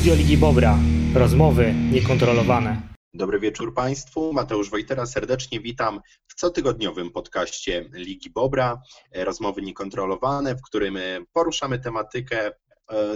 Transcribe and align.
Studio 0.00 0.14
Ligi 0.14 0.36
Bobra. 0.36 0.78
Rozmowy 1.14 1.74
niekontrolowane. 1.92 2.82
Dobry 3.14 3.40
wieczór 3.40 3.74
Państwu. 3.74 4.32
Mateusz 4.32 4.70
Wojtera 4.70 5.06
serdecznie 5.06 5.60
witam 5.60 6.00
w 6.28 6.34
cotygodniowym 6.34 7.10
podcaście 7.10 7.90
Ligi 7.92 8.30
Bobra. 8.30 8.80
Rozmowy 9.14 9.62
niekontrolowane, 9.62 10.54
w 10.54 10.62
którym 10.62 10.98
poruszamy 11.32 11.78
tematykę 11.78 12.50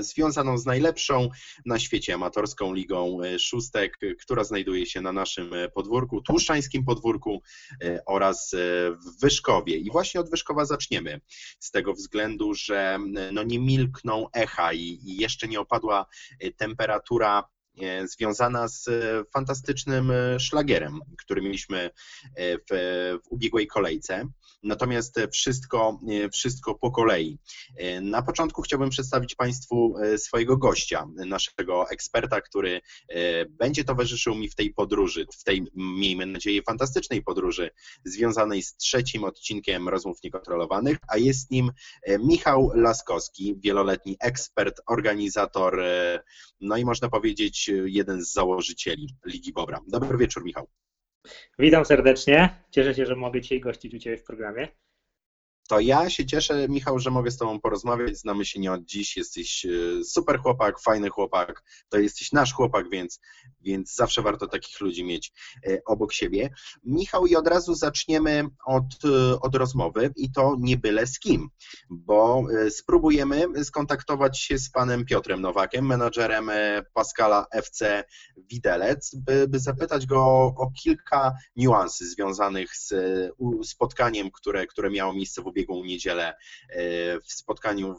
związaną 0.01 0.59
z 0.59 0.67
najlepszą 0.67 1.29
na 1.67 1.79
świecie 1.79 2.15
amatorską 2.15 2.75
ligą 2.75 3.23
e, 3.23 3.39
szóstek, 3.39 3.99
która 4.21 4.45
znajduje 4.45 4.87
się 4.87 5.01
na 5.01 5.13
naszym 5.13 5.51
podwórku, 5.75 6.21
tłuszczańskim 6.21 6.85
podwórku 6.85 7.43
e, 7.83 8.03
oraz 8.07 8.55
w 9.07 9.21
Wyszkowie. 9.21 9.77
I 9.77 9.91
właśnie 9.91 10.21
od 10.21 10.31
Wyszkowa 10.31 10.65
zaczniemy, 10.65 11.21
z 11.59 11.71
tego 11.71 11.93
względu, 11.93 12.55
że 12.55 12.99
no 13.33 13.43
nie 13.43 13.59
milkną 13.59 14.27
echa 14.33 14.73
i 14.73 14.99
jeszcze 15.05 15.49
nie 15.49 15.61
opadła 15.61 16.07
temperatura 16.57 17.45
E, 17.83 18.09
związana 18.09 18.69
z 18.69 18.89
e, 18.89 19.25
fantastycznym 19.33 20.11
e, 20.11 20.41
szlagierem, 20.41 21.01
który 21.19 21.43
mieliśmy 21.43 21.91
w, 22.39 23.19
w 23.25 23.29
ubiegłej 23.31 23.67
kolejce. 23.67 24.29
Natomiast 24.65 25.21
wszystko, 25.33 26.01
wszystko 26.33 26.75
po 26.75 26.91
kolei. 26.91 27.39
Na 28.03 28.23
początku 28.23 28.63
chciałbym 28.63 28.91
przedstawić 28.91 29.35
Państwu 29.35 29.95
swojego 30.17 30.57
gościa, 30.57 31.07
naszego 31.27 31.91
eksperta, 31.91 32.41
który 32.41 32.81
będzie 33.51 33.85
towarzyszył 33.85 34.35
mi 34.35 34.49
w 34.49 34.55
tej 34.55 34.75
podróży, 34.75 35.27
w 35.41 35.45
tej, 35.45 35.67
miejmy 35.75 36.27
nadzieję, 36.27 36.63
fantastycznej 36.63 37.23
podróży 37.23 37.71
związanej 38.05 38.63
z 38.63 38.77
trzecim 38.77 39.25
odcinkiem 39.25 39.89
Rozmów 39.89 40.23
Niekontrolowanych, 40.25 40.99
a 41.09 41.17
jest 41.17 41.51
nim 41.51 41.71
Michał 42.19 42.71
Laskowski, 42.75 43.55
wieloletni 43.59 44.17
ekspert, 44.21 44.81
organizator, 44.87 45.83
no 46.61 46.77
i 46.77 46.85
można 46.85 47.09
powiedzieć 47.09 47.71
jeden 47.85 48.25
z 48.25 48.33
założycieli 48.33 49.09
Ligi 49.27 49.53
Bobra. 49.53 49.81
Dobry 49.89 50.19
wieczór, 50.19 50.45
Michał. 50.45 50.69
Witam 51.59 51.85
serdecznie. 51.85 52.65
Cieszę 52.71 52.95
się, 52.95 53.07
że 53.07 53.17
mogę 53.17 53.41
dzisiaj 53.41 53.61
gościć 53.61 53.95
u 53.95 53.99
Ciebie 53.99 54.17
w 54.17 54.25
programie 54.25 54.69
to 55.69 55.81
ja 55.81 56.11
się 56.11 56.27
cieszę, 56.27 56.69
Michał, 56.69 56.99
że 56.99 57.11
mogę 57.11 57.31
z 57.31 57.37
Tobą 57.37 57.61
porozmawiać. 57.61 58.19
Znamy 58.19 58.45
się 58.45 58.61
nie 58.61 58.73
od 58.73 58.85
dziś. 58.85 59.17
Jesteś 59.17 59.67
e, 59.67 60.05
super 60.05 60.39
chłopak, 60.39 60.81
fajny 60.81 61.09
chłopak. 61.09 61.63
To 61.89 61.99
jesteś 61.99 62.33
nasz 62.33 62.53
chłopak, 62.53 62.91
więc, 62.91 63.21
więc 63.61 63.95
zawsze 63.95 64.23
warto 64.23 64.47
takich 64.47 64.81
ludzi 64.81 65.05
mieć 65.05 65.33
e, 65.67 65.79
obok 65.85 66.13
siebie. 66.13 66.51
Michał, 66.85 67.27
i 67.27 67.37
od 67.37 67.49
razu 67.49 67.75
zaczniemy 67.75 68.45
od, 68.67 68.85
e, 69.05 69.41
od 69.41 69.55
rozmowy 69.55 70.13
i 70.17 70.33
to 70.33 70.57
nie 70.59 70.77
byle 70.77 71.07
z 71.07 71.19
kim, 71.19 71.49
bo 71.91 72.47
spróbujemy 72.71 73.65
skontaktować 73.65 74.41
się 74.41 74.59
z 74.59 74.71
panem 74.71 75.05
Piotrem 75.05 75.41
Nowakiem, 75.41 75.87
menadżerem 75.87 76.51
Pascala 76.93 77.47
FC 77.53 78.05
Widelec, 78.37 79.15
by, 79.15 79.49
by 79.49 79.59
zapytać 79.59 80.07
go 80.07 80.17
o, 80.17 80.55
o 80.57 80.71
kilka 80.83 81.33
niuansy 81.57 82.09
związanych 82.09 82.77
z 82.77 82.95
spotkaniem, 83.65 84.31
które, 84.31 84.67
które 84.67 84.91
miało 84.91 85.13
miejsce 85.15 85.43
w 85.43 85.47
ubiegłą 85.55 85.85
niedzielę 85.85 86.35
e, 86.69 87.21
w 87.21 87.33
spotkaniu 87.33 87.97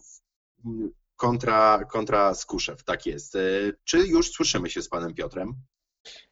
kontra, 1.15 1.85
kontra 1.91 2.33
Skuszew. 2.33 2.83
Tak 2.83 3.05
jest. 3.05 3.35
E, 3.35 3.39
czy 3.83 3.97
już 3.97 4.31
słyszymy 4.31 4.69
się 4.69 4.81
z 4.81 4.89
panem 4.89 5.13
Piotrem? 5.13 5.53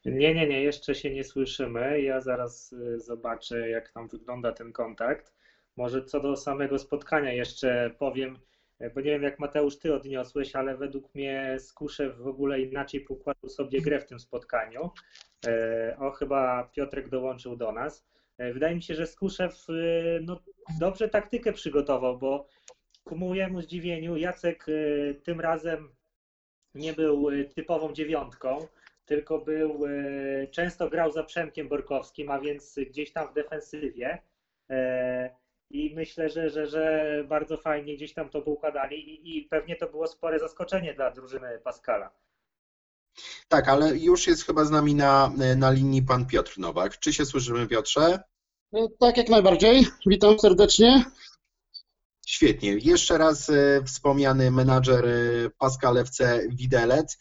Nie, 0.04 0.34
nie, 0.34 0.48
nie, 0.48 0.62
jeszcze 0.62 0.94
się 0.94 1.10
nie 1.10 1.24
słyszymy. 1.24 2.02
Ja 2.02 2.20
zaraz 2.20 2.72
e, 2.72 3.00
zobaczę, 3.00 3.68
jak 3.68 3.92
tam 3.92 4.08
wygląda 4.08 4.52
ten 4.52 4.72
kontakt. 4.72 5.34
Może 5.76 6.04
co 6.04 6.20
do 6.20 6.36
samego 6.36 6.78
spotkania 6.78 7.32
jeszcze 7.32 7.90
powiem, 7.98 8.38
bo 8.94 9.00
nie 9.00 9.10
wiem 9.10 9.22
jak 9.22 9.38
Mateusz 9.38 9.78
ty 9.78 9.94
odniosłeś, 9.94 10.56
ale 10.56 10.76
według 10.76 11.14
mnie 11.14 11.56
Skuszew 11.58 12.16
w 12.18 12.26
ogóle 12.26 12.60
inaczej 12.60 13.00
pokładał 13.00 13.50
sobie 13.50 13.80
grę 13.80 14.00
w 14.00 14.06
tym 14.06 14.20
spotkaniu. 14.20 14.90
O, 15.98 16.10
chyba 16.10 16.70
Piotrek 16.76 17.08
dołączył 17.08 17.56
do 17.56 17.72
nas. 17.72 18.06
E, 18.38 18.52
wydaje 18.52 18.74
mi 18.74 18.82
się, 18.82 18.94
że 18.94 19.06
Skuszew 19.06 19.66
e, 19.68 19.72
no, 20.22 20.40
dobrze 20.80 21.08
taktykę 21.08 21.52
przygotował, 21.52 22.18
bo 22.18 22.48
ku 23.04 23.16
mojemu 23.16 23.62
zdziwieniu 23.62 24.16
Jacek 24.16 24.66
e, 24.68 25.14
tym 25.14 25.40
razem 25.40 25.88
nie 26.74 26.92
był 26.92 27.28
typową 27.54 27.92
dziewiątką, 27.92 28.66
tylko 29.04 29.38
był, 29.38 29.80
często 30.50 30.90
grał 30.90 31.12
za 31.12 31.22
Przemkiem 31.22 31.68
Borkowskim, 31.68 32.30
a 32.30 32.40
więc 32.40 32.78
gdzieś 32.90 33.12
tam 33.12 33.28
w 33.28 33.34
defensywie. 33.34 34.18
I 35.70 35.94
myślę, 35.94 36.28
że, 36.28 36.50
że, 36.50 36.66
że 36.66 37.24
bardzo 37.28 37.56
fajnie 37.56 37.96
gdzieś 37.96 38.14
tam 38.14 38.28
to 38.28 38.40
układali 38.40 38.96
i, 38.96 39.38
i 39.38 39.42
pewnie 39.42 39.76
to 39.76 39.88
było 39.88 40.06
spore 40.06 40.38
zaskoczenie 40.38 40.94
dla 40.94 41.10
drużyny 41.10 41.58
Pascala. 41.64 42.10
Tak, 43.48 43.68
ale 43.68 43.96
już 43.96 44.26
jest 44.26 44.44
chyba 44.44 44.64
z 44.64 44.70
nami 44.70 44.94
na, 44.94 45.32
na 45.56 45.70
linii 45.70 46.02
pan 46.02 46.26
Piotr 46.26 46.58
Nowak. 46.58 46.98
Czy 46.98 47.12
się 47.12 47.26
słyszymy, 47.26 47.66
Piotrze? 47.66 48.22
E, 48.74 48.88
tak, 49.00 49.16
jak 49.16 49.28
najbardziej. 49.28 49.86
Witam 50.06 50.38
serdecznie. 50.38 51.04
Świetnie. 52.26 52.76
Jeszcze 52.78 53.18
raz 53.18 53.50
e, 53.50 53.82
wspomniany 53.86 54.50
menadżer 54.50 55.06
e, 55.06 55.10
Pascal 55.58 55.98
FC 55.98 56.46
Widelec. 56.48 57.18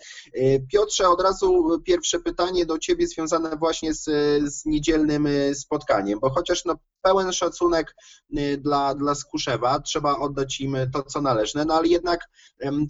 Piotrze, 0.71 1.09
od 1.09 1.21
razu 1.21 1.81
pierwsze 1.85 2.19
pytanie 2.19 2.65
do 2.65 2.79
Ciebie 2.79 3.07
związane 3.07 3.57
właśnie 3.57 3.93
z, 3.93 4.03
z 4.53 4.65
niedzielnym 4.65 5.27
spotkaniem, 5.53 6.19
bo 6.19 6.29
chociaż 6.29 6.65
no, 6.65 6.75
pełen 7.01 7.33
szacunek 7.33 7.95
dla, 8.57 8.95
dla 8.95 9.15
Skuszewa, 9.15 9.79
trzeba 9.79 10.19
oddać 10.19 10.61
im 10.61 10.77
to, 10.93 11.03
co 11.03 11.21
należne, 11.21 11.65
no 11.65 11.73
ale 11.73 11.87
jednak 11.87 12.29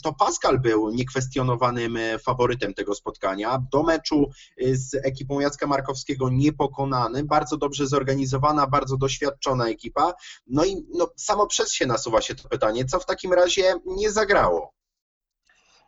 to 0.03 0.13
Pascal 0.13 0.59
był 0.59 0.89
niekwestionowanym 0.89 1.97
faworytem 2.25 2.73
tego 2.73 2.95
spotkania. 2.95 3.63
Do 3.71 3.83
meczu 3.83 4.29
z 4.73 4.95
ekipą 5.05 5.39
Jacka 5.39 5.67
Markowskiego 5.67 6.29
niepokonany, 6.29 7.23
bardzo 7.23 7.57
dobrze 7.57 7.87
zorganizowana, 7.87 8.67
bardzo 8.67 8.97
doświadczona 8.97 9.67
ekipa. 9.67 10.13
No 10.47 10.65
i 10.65 10.85
no, 10.93 11.07
samo 11.15 11.47
przez 11.47 11.73
się 11.73 11.85
nasuwa 12.03 12.21
się 12.21 12.35
to 12.35 12.49
pytanie, 12.49 12.85
co 12.85 12.99
w 12.99 13.05
takim 13.05 13.33
razie 13.33 13.73
nie 13.85 14.11
zagrało? 14.11 14.73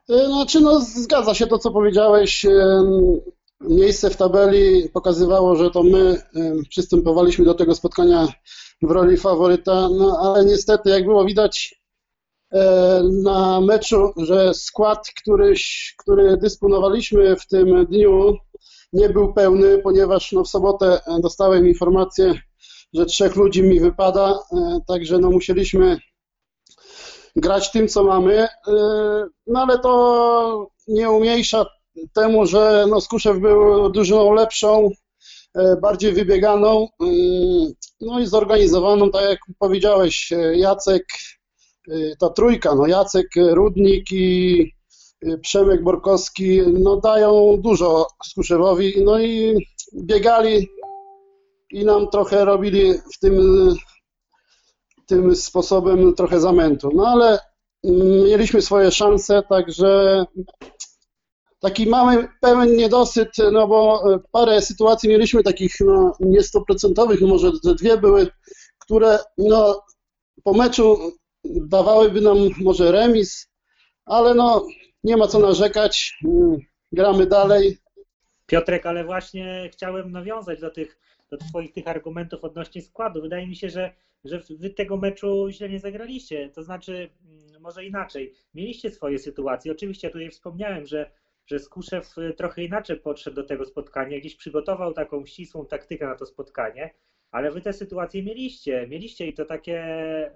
Znaczy, 0.07 0.61
no, 0.61 0.79
zgadza 0.79 1.33
się 1.33 1.47
to, 1.47 1.57
co 1.57 1.71
powiedziałeś 1.71 2.45
miejsce 3.61 4.09
w 4.09 4.17
tabeli 4.17 4.89
pokazywało, 4.89 5.55
że 5.55 5.71
to 5.71 5.83
my 5.83 6.21
przystępowaliśmy 6.69 7.45
do 7.45 7.53
tego 7.53 7.75
spotkania 7.75 8.27
w 8.81 8.91
roli 8.91 9.17
faworyta, 9.17 9.89
no 9.89 10.19
ale 10.21 10.45
niestety, 10.45 10.89
jak 10.89 11.05
było 11.05 11.25
widać 11.25 11.81
e, 12.51 13.01
na 13.23 13.61
meczu, 13.61 14.13
że 14.17 14.53
skład, 14.53 15.07
któryś, 15.21 15.95
który 15.97 16.37
dysponowaliśmy 16.37 17.35
w 17.35 17.47
tym 17.47 17.85
dniu, 17.85 18.37
nie 18.93 19.09
był 19.09 19.33
pełny, 19.33 19.77
ponieważ 19.77 20.31
no, 20.31 20.43
w 20.43 20.49
sobotę 20.49 20.99
dostałem 21.21 21.67
informację, 21.67 22.33
że 22.95 23.05
trzech 23.05 23.35
ludzi 23.35 23.63
mi 23.63 23.79
wypada, 23.79 24.39
e, 24.51 24.79
także 24.87 25.19
no, 25.19 25.31
musieliśmy 25.31 25.97
grać 27.35 27.71
tym, 27.71 27.87
co 27.87 28.03
mamy, 28.03 28.33
e, 28.37 28.47
no 29.47 29.61
ale 29.61 29.79
to 29.79 30.67
nie 30.87 31.09
umniejsza 31.09 31.65
temu, 32.13 32.45
że 32.45 32.85
no, 32.89 33.01
Skuszew 33.01 33.39
był 33.39 33.89
drużyną 33.89 34.33
lepszą, 34.33 34.89
e, 35.55 35.75
bardziej 35.81 36.13
wybieganą, 36.13 36.87
no 38.01 38.19
i 38.19 38.27
zorganizowaną, 38.27 39.11
tak 39.11 39.29
jak 39.29 39.39
powiedziałeś, 39.59 40.33
Jacek, 40.53 41.05
ta 42.19 42.29
trójka, 42.29 42.75
no 42.75 42.87
Jacek, 42.87 43.27
Rudnik 43.35 44.11
i 44.11 44.71
Przemek 45.41 45.83
Borkowski, 45.83 46.61
no 46.61 46.97
dają 46.97 47.57
dużo 47.61 48.07
Skuszewowi, 48.25 48.93
no 49.03 49.19
i 49.19 49.55
biegali 49.93 50.67
i 51.75 51.85
nam 51.85 52.07
trochę 52.07 52.45
robili 52.45 52.93
w 52.93 53.19
tym, 53.19 53.35
tym 55.05 55.35
sposobem 55.35 56.13
trochę 56.15 56.39
zamętu, 56.39 56.89
no 56.95 57.07
ale 57.07 57.39
mm, 57.83 58.07
mieliśmy 58.07 58.61
swoje 58.61 58.91
szanse, 58.91 59.43
także 59.49 60.25
taki 61.59 61.87
mamy 61.87 62.27
pełen 62.41 62.75
niedosyt, 62.75 63.29
no 63.51 63.67
bo 63.67 64.03
e, 64.13 64.19
parę 64.31 64.61
sytuacji 64.61 65.09
mieliśmy 65.09 65.43
takich 65.43 65.75
no, 65.79 66.13
niestoprocentowych, 66.19 67.21
może 67.21 67.51
dwie 67.63 67.97
były, 67.97 68.27
które 68.79 69.19
no, 69.37 69.81
po 70.43 70.53
meczu 70.53 70.97
dawałyby 71.45 72.21
nam 72.21 72.37
może 72.57 72.91
remis, 72.91 73.47
ale 74.05 74.33
no 74.33 74.65
nie 75.03 75.17
ma 75.17 75.27
co 75.27 75.39
narzekać, 75.39 76.17
mm, 76.25 76.57
gramy 76.91 77.25
dalej. 77.25 77.77
Piotrek, 78.45 78.85
ale 78.85 79.03
właśnie 79.03 79.69
chciałem 79.73 80.11
nawiązać 80.11 80.61
do 80.61 80.69
tych 80.69 81.04
do 81.37 81.45
Twoich 81.45 81.73
tych 81.73 81.87
argumentów 81.87 82.43
odnośnie 82.43 82.81
składu. 82.81 83.21
Wydaje 83.21 83.47
mi 83.47 83.55
się, 83.55 83.69
że, 83.69 83.95
że 84.23 84.41
Wy 84.49 84.69
tego 84.69 84.97
meczu 84.97 85.47
źle 85.49 85.69
nie 85.69 85.79
zagraliście. 85.79 86.49
To 86.49 86.63
znaczy, 86.63 87.09
mm, 87.25 87.61
może 87.61 87.85
inaczej, 87.85 88.33
mieliście 88.53 88.89
swoje 88.89 89.19
sytuacje. 89.19 89.71
Oczywiście 89.71 90.09
tutaj 90.09 90.29
wspomniałem, 90.29 90.85
że 90.85 91.11
że 91.47 91.59
Skuszew 91.59 92.17
y, 92.17 92.33
trochę 92.33 92.63
inaczej 92.63 92.97
podszedł 92.97 93.35
do 93.35 93.43
tego 93.43 93.65
spotkania, 93.65 94.19
gdzieś 94.19 94.35
przygotował 94.35 94.93
taką 94.93 95.25
ścisłą 95.25 95.65
taktykę 95.65 96.05
na 96.05 96.15
to 96.15 96.25
spotkanie, 96.25 96.93
ale 97.31 97.51
wy 97.51 97.61
te 97.61 97.73
sytuacje 97.73 98.23
mieliście, 98.23 98.87
mieliście 98.87 99.27
i 99.27 99.33
to 99.33 99.45
takie 99.45 99.85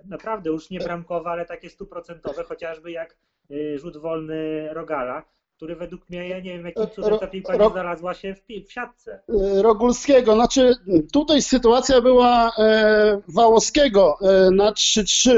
naprawdę 0.06 0.50
już 0.50 0.70
nie 0.70 0.80
bramkowe, 0.80 1.30
ale 1.30 1.46
takie 1.46 1.70
stuprocentowe, 1.70 2.44
chociażby 2.44 2.92
jak 2.92 3.18
y, 3.52 3.80
rzut 3.80 3.98
wolny 3.98 4.70
Rogala. 4.74 5.26
Który 5.60 5.76
według 5.76 6.10
mnie, 6.10 6.30
ja 6.30 6.40
nie 6.40 6.54
wiem, 6.54 6.66
jakim 6.66 6.84
Ro- 6.84 6.90
cudem 6.90 7.20
ta 7.20 7.28
piłka 7.28 7.56
nie 7.56 7.70
znalazła 7.70 8.14
się 8.14 8.36
w, 8.36 8.68
w 8.68 8.72
siatce. 8.72 9.22
E, 9.30 9.62
Rogulskiego. 9.62 10.34
Znaczy, 10.34 10.76
tutaj 11.14 11.42
sytuacja 11.42 12.02
była 12.02 12.52
e, 12.58 13.22
Wałowskiego 13.28 14.18
e, 14.22 14.52
na 14.52 14.72
3-3, 14.72 15.32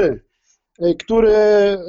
e, 0.78 0.94
który 0.94 1.34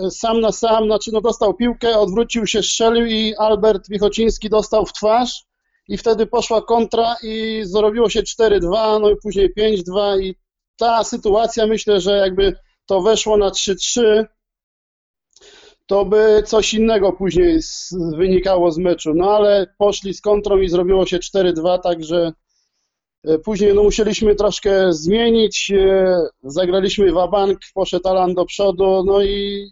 sam 0.09 0.41
na 0.41 0.51
sam, 0.51 0.85
znaczy 0.85 1.11
no 1.13 1.21
dostał 1.21 1.53
piłkę, 1.53 1.99
odwrócił 1.99 2.47
się, 2.47 2.63
strzelił 2.63 3.05
i 3.05 3.35
Albert 3.35 3.89
Wichociński 3.89 4.49
dostał 4.49 4.85
w 4.85 4.93
twarz 4.93 5.45
i 5.87 5.97
wtedy 5.97 6.25
poszła 6.25 6.61
kontra 6.61 7.15
i 7.23 7.61
zrobiło 7.63 8.09
się 8.09 8.21
4-2, 8.21 9.01
no 9.01 9.09
i 9.09 9.15
później 9.23 9.53
5-2 9.59 10.21
i 10.21 10.35
ta 10.77 11.03
sytuacja 11.03 11.67
myślę, 11.67 12.01
że 12.01 12.11
jakby 12.11 12.55
to 12.85 13.01
weszło 13.01 13.37
na 13.37 13.49
3-3, 13.49 14.25
to 15.85 16.05
by 16.05 16.43
coś 16.45 16.73
innego 16.73 17.13
później 17.13 17.61
z, 17.61 17.95
wynikało 18.17 18.71
z 18.71 18.77
meczu. 18.77 19.13
No 19.15 19.31
ale 19.35 19.67
poszli 19.77 20.13
z 20.13 20.21
kontrą 20.21 20.57
i 20.57 20.69
zrobiło 20.69 21.05
się 21.05 21.19
4-2, 21.19 21.79
także 21.79 22.31
e, 23.23 23.39
później 23.39 23.73
no, 23.73 23.83
musieliśmy 23.83 24.35
troszkę 24.35 24.93
zmienić. 24.93 25.71
e, 25.71 26.15
Zagraliśmy 26.43 27.11
wabank, 27.11 27.59
poszedł 27.73 28.07
Alan 28.07 28.33
do 28.33 28.45
przodu, 28.45 29.03
no 29.05 29.23
i 29.23 29.67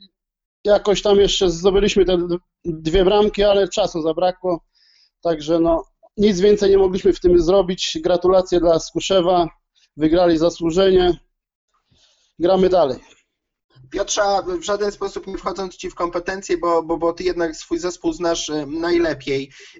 jakoś 0.65 1.01
tam 1.01 1.19
jeszcze 1.19 1.49
zdobyliśmy 1.49 2.05
te 2.05 2.27
dwie 2.65 3.05
bramki, 3.05 3.43
ale 3.43 3.67
czasu 3.67 4.01
zabrakło. 4.01 4.63
Także 5.21 5.59
no, 5.59 5.83
nic 6.17 6.39
więcej 6.39 6.69
nie 6.69 6.77
mogliśmy 6.77 7.13
w 7.13 7.19
tym 7.19 7.41
zrobić. 7.41 7.97
Gratulacje 8.03 8.59
dla 8.59 8.79
Skuszewa, 8.79 9.47
wygrali 9.97 10.37
zasłużenie. 10.37 11.17
Gramy 12.39 12.69
dalej. 12.69 12.99
Piotrza, 13.91 14.41
w 14.41 14.63
żaden 14.63 14.91
sposób 14.91 15.27
nie 15.27 15.37
wchodząc 15.37 15.75
Ci 15.75 15.89
w 15.89 15.95
kompetencje, 15.95 16.57
bo, 16.57 16.83
bo, 16.83 16.97
bo 16.97 17.13
Ty 17.13 17.23
jednak 17.23 17.55
swój 17.55 17.79
zespół 17.79 18.13
znasz 18.13 18.49
e, 18.49 18.65
najlepiej. 18.65 19.51
E, 19.75 19.79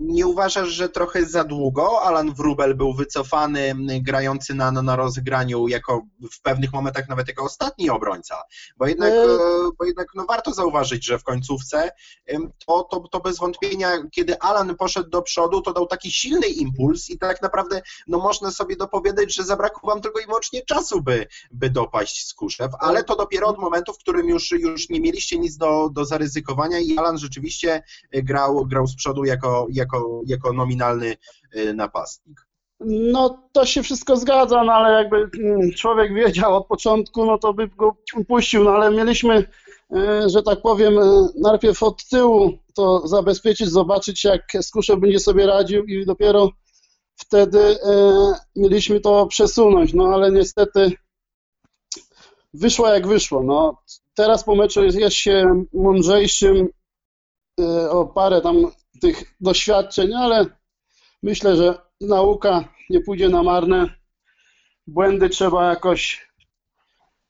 Nie 0.00 0.26
uważasz, 0.26 0.68
że 0.68 0.88
trochę 0.88 1.24
za 1.24 1.44
długo 1.44 2.02
Alan 2.02 2.34
Wrubel 2.34 2.74
był 2.74 2.94
wycofany, 2.94 3.74
grający 4.00 4.54
na, 4.54 4.70
na 4.70 4.96
rozegraniu 4.96 5.68
jako 5.68 6.02
w 6.32 6.42
pewnych 6.42 6.72
momentach 6.72 7.08
nawet 7.08 7.28
jako 7.28 7.44
ostatni 7.44 7.90
obrońca? 7.90 8.42
Bo 8.76 8.86
jednak, 8.86 9.12
E, 9.12 9.26
bo 9.78 9.84
jednak 9.84 10.08
no 10.14 10.26
warto 10.26 10.52
zauważyć, 10.52 11.04
że 11.06 11.18
w 11.18 11.24
końcówce 11.24 11.90
to, 12.66 12.84
to, 12.90 13.00
to 13.00 13.20
bez 13.20 13.38
wątpienia, 13.38 13.90
kiedy 14.12 14.38
Alan 14.40 14.76
poszedł 14.76 15.10
do 15.10 15.22
przodu, 15.22 15.60
to 15.60 15.72
dał 15.72 15.86
taki 15.86 16.12
silny 16.12 16.46
impuls 16.46 17.10
i 17.10 17.18
tak 17.18 17.42
naprawdę 17.42 17.82
no 18.06 18.18
można 18.18 18.50
sobie 18.50 18.76
dopowiedzieć, 18.76 19.34
że 19.34 19.44
zabrakło 19.44 19.90
Wam 19.90 20.00
tylko 20.00 20.20
i 20.20 20.26
wyłącznie 20.26 20.62
czasu, 20.62 21.02
by, 21.02 21.26
by 21.50 21.70
dopaść 21.70 22.26
Skuszew, 22.26 22.72
ale 22.80 23.04
to 23.04 23.16
dopiero 23.16 23.47
od 23.48 23.58
momentu, 23.58 23.92
w 23.92 23.98
którym 23.98 24.28
już, 24.28 24.50
już 24.50 24.88
nie 24.88 25.00
mieliście 25.00 25.38
nic 25.38 25.56
do, 25.56 25.90
do 25.92 26.04
zaryzykowania 26.04 26.78
i 26.78 26.98
Alan 26.98 27.18
rzeczywiście 27.18 27.82
e, 28.12 28.22
grał, 28.22 28.66
grał 28.66 28.86
z 28.86 28.96
przodu 28.96 29.24
jako, 29.24 29.66
jako, 29.70 30.22
jako 30.26 30.52
nominalny 30.52 31.16
e, 31.52 31.72
napastnik. 31.72 32.48
No 32.80 33.48
to 33.52 33.66
się 33.66 33.82
wszystko 33.82 34.16
zgadza, 34.16 34.64
no 34.64 34.72
ale 34.72 35.02
jakby 35.02 35.16
mm, 35.16 35.72
człowiek 35.72 36.14
wiedział 36.14 36.56
od 36.56 36.66
początku, 36.66 37.26
no 37.26 37.38
to 37.38 37.54
by 37.54 37.68
go 37.68 37.96
puścił, 38.28 38.64
no 38.64 38.70
ale 38.70 38.90
mieliśmy, 38.90 39.44
e, 39.96 40.28
że 40.28 40.42
tak 40.42 40.62
powiem, 40.62 40.94
najpierw 41.40 41.82
od 41.82 42.04
tyłu 42.04 42.58
to 42.74 43.08
zabezpieczyć, 43.08 43.68
zobaczyć 43.68 44.24
jak 44.24 44.42
Skuszew 44.60 45.00
będzie 45.00 45.20
sobie 45.20 45.46
radził 45.46 45.84
i 45.84 46.06
dopiero 46.06 46.50
wtedy 47.16 47.78
mieliśmy 48.56 49.00
to 49.00 49.26
przesunąć, 49.26 49.94
no 49.94 50.04
ale 50.14 50.32
niestety 50.32 50.92
wyszło 52.54 52.88
jak 52.88 53.06
wyszło, 53.06 53.42
no 53.42 53.82
teraz 54.14 54.44
po 54.44 54.54
meczu 54.54 54.84
jest, 54.84 54.98
jest 54.98 55.16
się 55.16 55.64
mądrzejszym 55.72 56.68
e, 57.60 57.90
o 57.90 58.06
parę 58.06 58.40
tam 58.40 58.56
tych 59.00 59.34
doświadczeń, 59.40 60.14
ale 60.14 60.46
myślę, 61.22 61.56
że 61.56 61.74
nauka 62.00 62.68
nie 62.90 63.00
pójdzie 63.00 63.28
na 63.28 63.42
marne. 63.42 63.86
Błędy 64.86 65.28
trzeba 65.28 65.68
jakoś 65.70 66.28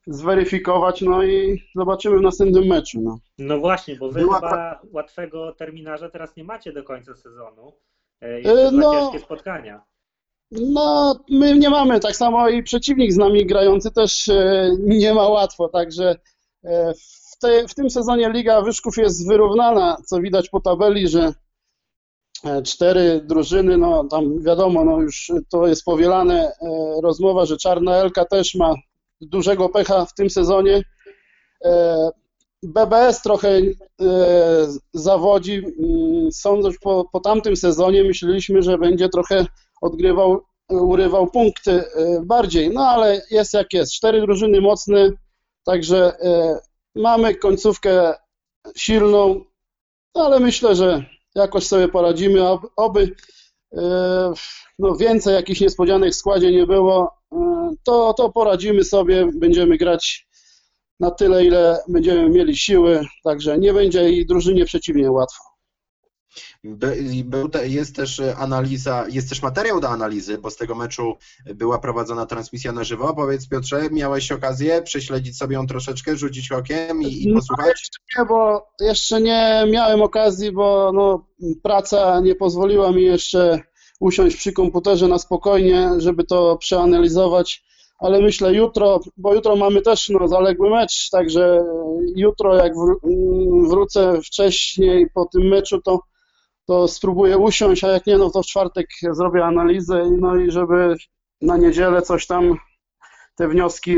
zweryfikować, 0.07 1.03
no 1.03 1.23
i 1.25 1.63
zobaczymy 1.77 2.19
w 2.19 2.23
następnym 2.23 2.65
meczu. 2.67 3.01
No. 3.01 3.19
No 3.39 3.59
właśnie, 3.59 3.97
bo 3.97 4.11
wy 4.11 4.21
Była 4.21 4.35
chyba 4.35 4.81
łatwego 4.93 5.53
terminarza 5.53 6.11
teraz 6.11 6.37
nie 6.37 6.45
macie 6.45 6.73
do 6.73 6.85
końca 6.85 7.15
sezonu. 7.15 7.73
E, 8.21 8.41
Jeszcze 8.41 8.63
E, 8.63 8.71
dwa 8.73 8.81
no. 8.81 8.93
ciężkie 8.93 9.19
spotkania. 9.27 9.83
No, 10.51 11.19
my 11.31 11.59
nie 11.59 11.71
mamy, 11.71 12.01
tak 12.01 12.17
samo 12.17 12.49
i 12.49 12.63
przeciwnik 12.63 13.13
z 13.13 13.17
nami 13.17 13.47
grający 13.47 13.91
też 13.91 14.29
e, 14.29 14.71
nie 14.79 15.15
ma 15.15 15.29
łatwo, 15.29 15.69
także 15.69 16.17
e, 16.65 16.95
w, 16.95 17.39
te, 17.41 17.69
w 17.69 17.75
tym 17.75 17.91
sezonie 17.91 18.31
Liga 18.31 18.63
Wyszków 18.63 18.97
jest 18.97 19.29
wyrównana, 19.29 19.97
co 20.07 20.21
widać 20.21 20.49
po 20.49 20.61
tabeli, 20.61 21.09
że 21.09 21.33
e, 22.45 22.63
cztery 22.63 23.21
drużyny, 23.25 23.79
no 23.79 24.05
tam 24.05 24.43
wiadomo, 24.43 24.85
no 24.85 25.01
już 25.01 25.33
to 25.51 25.67
jest 25.67 25.85
powielane 25.85 26.53
rozmowa, 27.03 27.47
że 27.47 27.57
Czarna 27.57 27.97
Elka 27.97 28.25
też 28.25 28.55
ma 28.55 28.75
dużego 29.21 29.69
pecha 29.69 30.05
w 30.05 30.15
tym 30.15 30.31
sezonie. 30.31 30.83
BBS 32.63 33.23
trochę 33.23 33.61
zawodzi. 34.95 35.55
Mm, 35.55 36.33
Sądzę, 36.33 36.71
że 36.71 36.77
po, 36.83 37.09
po 37.13 37.21
tamtym 37.21 37.57
sezonie 37.57 38.05
myśleliśmy, 38.05 38.63
że 38.63 38.79
będzie 38.79 39.09
trochę 39.09 39.47
odgrywał, 39.81 40.41
urywał 40.69 41.31
punkty 41.31 41.73
e, 41.73 42.23
bardziej, 42.25 42.71
no 42.71 42.89
ale 42.89 43.23
jest 43.31 43.55
jak 43.55 43.73
jest. 43.73 43.93
Cztery 43.93 44.21
drużyny 44.21 44.61
mocne, 44.61 45.11
także 45.65 46.21
e, 46.21 46.59
mamy 46.95 47.35
końcówkę 47.35 48.15
silną, 48.77 49.45
ale 50.15 50.41
myślę, 50.41 50.75
że 50.75 51.05
jakoś 51.35 51.67
sobie 51.67 51.89
poradzimy, 51.89 52.49
ob- 52.49 52.71
oby 52.77 53.15
e, 53.77 54.33
no, 54.79 54.97
więcej 54.97 55.35
jakichś 55.35 55.61
niespodzianek 55.61 56.13
w 56.13 56.17
składzie 56.17 56.51
nie 56.53 56.67
było, 56.67 57.19
to, 57.85 58.15
to 58.15 58.33
poradzimy 58.33 58.85
sobie, 58.85 59.31
będziemy 59.35 59.77
grać 59.77 60.29
na 61.01 61.11
tyle, 61.11 61.45
ile 61.45 61.83
będziemy 61.89 62.29
mieli 62.29 62.57
siły, 62.57 63.07
także 63.25 63.59
nie 63.59 63.73
będzie 63.73 64.11
i 64.11 64.27
drużynie 64.27 64.65
przeciwnie 64.65 65.11
łatwo. 65.11 65.58
Jest 67.65 67.97
też 67.97 68.23
analiza, 68.37 69.05
jest 69.11 69.29
też 69.29 69.43
materiał 69.43 69.81
do 69.81 69.89
analizy, 69.89 70.39
bo 70.39 70.51
z 70.51 70.57
tego 70.57 70.75
meczu 70.75 71.17
była 71.55 71.79
prowadzona 71.79 72.27
transmisja 72.27 72.73
na 72.73 72.85
żywo. 72.85 73.15
Powiedz 73.15 73.49
Piotrze, 73.49 73.91
miałeś 73.91 74.33
okazję 74.33 74.83
prześledzić 74.83 75.37
sobie 75.37 75.55
ją 75.55 75.67
troszeczkę, 75.67 76.17
rzucić 76.17 76.53
okiem 76.53 77.03
i, 77.03 77.23
i 77.23 77.29
No, 77.29 77.35
posłuchać? 77.35 77.91
Nie, 78.19 78.25
bo 78.25 78.67
jeszcze 78.81 79.21
nie 79.21 79.65
miałem 79.73 80.03
okazji, 80.03 80.53
bo 80.53 80.93
no, 80.95 81.27
praca 81.63 82.21
nie 82.21 82.35
pozwoliła 82.35 82.93
mi 82.93 83.03
jeszcze 83.03 83.61
usiąść 84.01 84.37
przy 84.37 84.53
komputerze 84.53 85.09
na 85.09 85.19
spokojnie, 85.19 85.91
żeby 85.99 86.25
to 86.25 86.57
przeanalizować, 86.57 87.65
ale 87.99 88.21
myślę 88.21 88.55
jutro, 88.55 89.01
bo 89.17 89.35
jutro 89.35 89.57
mamy 89.57 89.83
też 89.83 90.09
no, 90.09 90.29
zaległy 90.29 90.71
mecz, 90.71 91.11
także 91.11 91.65
jutro 92.17 92.55
jak 92.57 92.73
wró- 92.75 93.69
wrócę 93.69 94.21
wcześniej 94.25 95.07
po 95.15 95.27
tym 95.33 95.43
meczu, 95.43 95.81
to, 95.81 96.01
to 96.69 96.89
spróbuję 96.89 97.39
usiąść, 97.39 97.85
a 97.85 97.89
jak 97.89 98.07
nie, 98.07 98.19
no 98.19 98.31
to 98.31 98.43
w 98.43 98.47
czwartek 98.47 98.87
zrobię 99.13 99.45
analizę, 99.45 100.11
no 100.21 100.37
i 100.37 100.51
żeby 100.51 100.97
na 101.41 101.57
niedzielę 101.57 102.03
coś 102.03 102.27
tam, 102.27 102.57
te 103.37 103.49
wnioski 103.49 103.97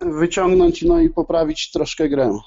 wyciągnąć, 0.00 0.82
no 0.82 1.00
i 1.00 1.10
poprawić 1.10 1.70
troszkę 1.70 2.08
grę. 2.08 2.38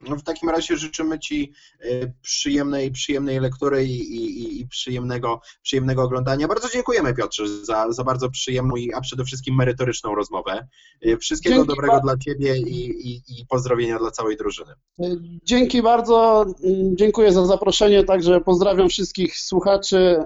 No 0.00 0.16
w 0.16 0.22
takim 0.22 0.48
razie 0.48 0.76
życzymy 0.76 1.18
Ci 1.18 1.52
e, 1.80 2.12
przyjemnej, 2.22 2.90
przyjemnej 2.90 3.40
lektury 3.40 3.84
i, 3.84 4.14
i, 4.16 4.60
i 4.60 4.68
przyjemnego, 4.68 5.40
przyjemnego 5.62 6.02
oglądania. 6.02 6.48
Bardzo 6.48 6.68
dziękujemy 6.68 7.14
Piotrze 7.14 7.64
za, 7.64 7.92
za 7.92 8.04
bardzo 8.04 8.30
przyjemną, 8.30 8.76
i, 8.76 8.92
a 8.92 9.00
przede 9.00 9.24
wszystkim 9.24 9.54
merytoryczną 9.54 10.14
rozmowę. 10.14 10.68
E, 11.02 11.16
Wszystkiego 11.16 11.56
Dzięki 11.56 11.68
dobrego 11.68 11.92
bardzo. 11.92 12.06
dla 12.06 12.16
Ciebie 12.18 12.58
i, 12.58 13.08
i, 13.08 13.16
i 13.16 13.46
pozdrowienia 13.48 13.98
dla 13.98 14.10
całej 14.10 14.36
drużyny. 14.36 14.72
Dzięki 15.44 15.82
bardzo, 15.82 16.46
dziękuję 16.94 17.32
za 17.32 17.46
zaproszenie, 17.46 18.04
także 18.04 18.40
pozdrawiam 18.40 18.88
wszystkich 18.88 19.36
słuchaczy. 19.36 20.24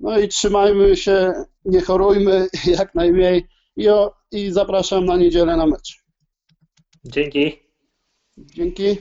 No 0.00 0.18
i 0.18 0.28
trzymajmy 0.28 0.96
się, 0.96 1.32
nie 1.64 1.80
chorujmy 1.80 2.46
jak 2.78 2.94
najmniej 2.94 3.48
i, 3.76 3.88
o, 3.88 4.14
i 4.32 4.52
zapraszam 4.52 5.04
na 5.04 5.16
niedzielę 5.16 5.56
na 5.56 5.66
mecz. 5.66 6.04
Dzięki. 7.04 7.63
Dzięki. 8.38 8.96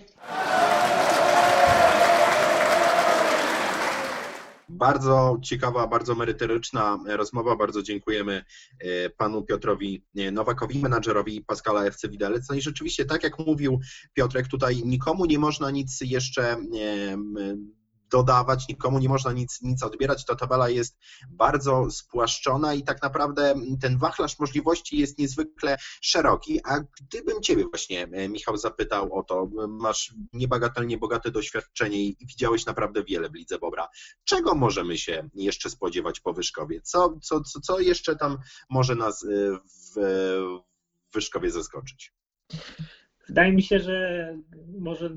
Bardzo 4.70 5.38
ciekawa, 5.42 5.88
bardzo 5.88 6.16
merytoryczna 6.16 7.00
rozmowa. 7.06 7.56
Bardzo 7.56 7.84
dziękujemy 7.84 8.44
e, 8.80 9.10
panu 9.10 9.44
Piotrowi 9.44 10.06
e, 10.18 10.32
Nowakowi, 10.32 10.80
menadżerowi 10.80 11.42
Pascala 11.42 11.84
FC 11.84 12.10
Widelec. 12.10 12.50
No 12.50 12.56
i 12.56 12.62
rzeczywiście, 12.62 13.06
tak 13.06 13.24
jak 13.24 13.40
mówił 13.40 13.80
Piotrek, 14.13 14.48
tutaj 14.48 14.82
nikomu 14.86 15.25
nie 15.25 15.40
można 15.40 15.72
nic 15.72 16.02
jeszcze 16.02 16.52
e, 16.52 16.58
dodawać, 18.13 18.67
nikomu 18.67 19.00
nie 19.00 19.10
można 19.10 19.32
nic, 19.32 19.62
nic 19.62 19.84
odbierać. 19.84 20.25
Ta 20.25 20.36
tabela 20.36 20.70
jest 20.70 20.98
bardzo 21.29 21.91
spłaszczona 21.91 22.74
i 22.74 22.84
tak 22.84 23.01
naprawdę 23.01 23.55
ten 23.82 23.98
wachlarz 23.98 24.39
możliwości 24.39 24.98
jest 24.98 25.17
niezwykle 25.17 25.77
szeroki. 26.01 26.60
A 26.63 26.79
gdybym 27.01 27.41
Ciebie 27.41 27.65
właśnie, 27.70 28.03
e, 28.03 28.29
Michał, 28.29 28.58
zapytał 28.58 29.13
o 29.13 29.24
to, 29.24 29.50
masz 29.67 30.13
niebagatelnie 30.34 30.98
bogate 30.98 31.32
doświadczenie 31.32 32.03
i 32.03 32.17
widziałeś 32.22 32.65
naprawdę 32.65 33.03
wiele 33.03 33.29
w 33.29 33.36
Lidze 33.36 33.60
Bobra. 33.60 33.88
Czego 34.24 34.55
możemy 34.55 34.98
się 34.98 35.29
jeszcze 35.36 35.70
spodziewać 35.70 36.20
po 36.20 36.34
Wyszkowie? 36.34 36.82
Co, 36.82 37.17
co, 37.22 37.41
co, 37.41 37.60
co 37.60 37.79
jeszcze 37.79 38.15
tam 38.15 38.38
może 38.70 38.96
nas 38.96 39.24
e, 39.24 39.27
w, 39.65 39.96
w 39.96 41.13
Wyszkowie 41.13 41.51
zaskoczyć? 41.51 42.13
Wydaje 43.27 43.53
mi 43.53 43.63
się, 43.63 43.79
że 43.79 44.27
może 44.79 45.15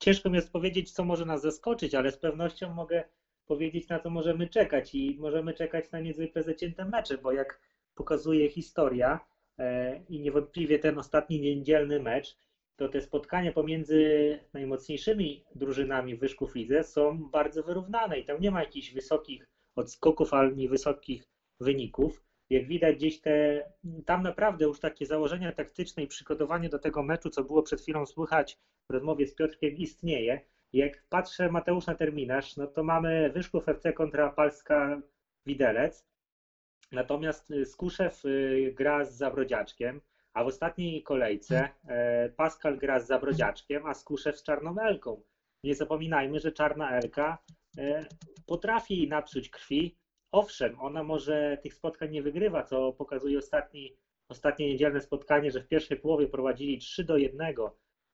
ciężko 0.00 0.30
mi 0.30 0.36
jest 0.36 0.52
powiedzieć, 0.52 0.90
co 0.90 1.04
może 1.04 1.24
nas 1.24 1.42
zaskoczyć, 1.42 1.94
ale 1.94 2.12
z 2.12 2.18
pewnością 2.18 2.74
mogę 2.74 3.04
powiedzieć, 3.46 3.88
na 3.88 4.00
co 4.00 4.10
możemy 4.10 4.48
czekać 4.48 4.94
i 4.94 5.16
możemy 5.18 5.54
czekać 5.54 5.90
na 5.90 6.00
niezwykle 6.00 6.42
zacięte 6.42 6.84
mecze, 6.84 7.18
bo 7.18 7.32
jak 7.32 7.60
pokazuje 7.94 8.50
historia 8.50 9.20
e, 9.58 10.00
i 10.08 10.20
niewątpliwie 10.20 10.78
ten 10.78 10.98
ostatni 10.98 11.40
niedzielny 11.40 12.00
mecz, 12.00 12.36
to 12.76 12.88
te 12.88 13.00
spotkania 13.00 13.52
pomiędzy 13.52 14.38
najmocniejszymi 14.52 15.44
drużynami 15.54 16.16
Wyszków 16.16 16.54
Lidze 16.54 16.84
są 16.84 17.30
bardzo 17.30 17.62
wyrównane 17.62 18.18
i 18.18 18.24
tam 18.24 18.40
nie 18.40 18.50
ma 18.50 18.60
jakichś 18.60 18.92
wysokich 18.92 19.46
odskoków 19.76 20.34
ani 20.34 20.68
wysokich 20.68 21.24
wyników. 21.60 22.29
Jak 22.50 22.66
widać 22.66 22.96
gdzieś 22.96 23.20
te, 23.20 23.64
tam 24.06 24.22
naprawdę 24.22 24.64
już 24.64 24.80
takie 24.80 25.06
założenia 25.06 25.52
taktyczne 25.52 26.02
i 26.02 26.06
przygotowanie 26.06 26.68
do 26.68 26.78
tego 26.78 27.02
meczu, 27.02 27.30
co 27.30 27.44
było 27.44 27.62
przed 27.62 27.80
chwilą 27.80 28.06
słychać 28.06 28.58
w 28.90 28.92
rozmowie 28.92 29.26
z 29.26 29.34
Piotrkiem, 29.34 29.76
istnieje. 29.76 30.40
Jak 30.72 31.04
patrzę 31.08 31.50
Mateusz 31.50 31.86
na 31.86 31.94
terminarz, 31.94 32.56
no 32.56 32.66
to 32.66 32.82
mamy 32.82 33.30
Wyszków 33.30 33.68
FC 33.68 33.92
kontra 33.92 34.30
Palska 34.30 35.02
Widelec, 35.46 36.06
natomiast 36.92 37.52
Skuszew 37.64 38.24
y, 38.24 38.74
gra 38.76 39.04
z 39.04 39.16
Zabrodziaczkiem, 39.16 40.00
a 40.34 40.44
w 40.44 40.46
ostatniej 40.46 41.02
kolejce 41.02 41.68
e, 41.88 42.28
Pascal 42.28 42.78
gra 42.78 43.00
z 43.00 43.06
Zabrodziaczkiem, 43.06 43.86
a 43.86 43.94
Skuszew 43.94 44.38
z 44.38 44.42
Czarną 44.42 44.78
Elką. 44.78 45.22
Nie 45.64 45.74
zapominajmy, 45.74 46.40
że 46.40 46.52
Czarna 46.52 46.90
Elka 46.90 47.38
e, 47.78 48.06
potrafi 48.46 49.08
napsuć 49.08 49.50
krwi. 49.50 49.99
Owszem, 50.32 50.80
ona 50.80 51.02
może 51.02 51.58
tych 51.62 51.74
spotkań 51.74 52.10
nie 52.10 52.22
wygrywa, 52.22 52.62
co 52.62 52.92
pokazuje 52.92 53.38
ostatni, 53.38 53.96
ostatnie 54.28 54.68
niedzielne 54.68 55.00
spotkanie, 55.00 55.50
że 55.50 55.60
w 55.60 55.68
pierwszej 55.68 56.00
połowie 56.00 56.28
prowadzili 56.28 56.78
3 56.78 57.04
do 57.04 57.16
1, 57.16 57.54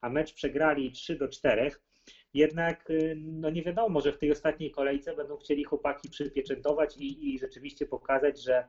a 0.01 0.09
mecz 0.09 0.35
przegrali 0.35 0.93
3 0.93 1.17
do 1.17 1.29
4. 1.29 1.71
Jednak 2.35 2.91
y, 2.91 3.15
no 3.17 3.51
nie 3.51 3.63
wiadomo, 3.63 3.89
może 3.89 4.13
w 4.13 4.19
tej 4.19 4.33
ostatniej 4.33 4.71
kolejce 4.71 5.17
będą 5.17 5.37
chcieli 5.37 5.65
chłopaki 5.65 6.11
przypieczętować 6.11 6.97
i, 6.97 7.35
i 7.35 7.39
rzeczywiście 7.39 7.87
pokazać, 7.87 8.43
że 8.43 8.69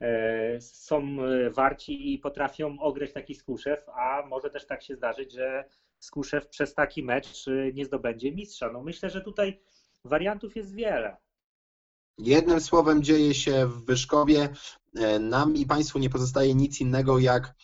E, 0.00 0.60
są 0.60 1.22
e, 1.22 1.50
warci 1.50 2.14
i 2.14 2.18
potrafią 2.18 2.78
ograć 2.80 3.12
taki 3.12 3.34
Skuszew, 3.34 3.88
a 3.88 4.26
może 4.26 4.50
też 4.50 4.66
tak 4.66 4.82
się 4.82 4.94
zdarzyć, 4.94 5.32
że 5.32 5.64
Skuszew 5.98 6.48
przez 6.48 6.74
taki 6.74 7.02
mecz 7.02 7.48
e, 7.48 7.72
nie 7.72 7.84
zdobędzie 7.84 8.32
mistrza. 8.32 8.72
No 8.72 8.82
myślę, 8.82 9.10
że 9.10 9.20
tutaj 9.20 9.60
wariantów 10.04 10.56
jest 10.56 10.74
wiele. 10.74 11.16
Jednym 12.18 12.60
słowem 12.60 13.02
dzieje 13.02 13.34
się 13.34 13.66
w 13.66 13.84
Wyszkowie. 13.84 14.48
Nam 15.20 15.56
i 15.56 15.66
Państwu 15.66 15.98
nie 15.98 16.10
pozostaje 16.10 16.54
nic 16.54 16.80
innego 16.80 17.18
jak 17.18 17.54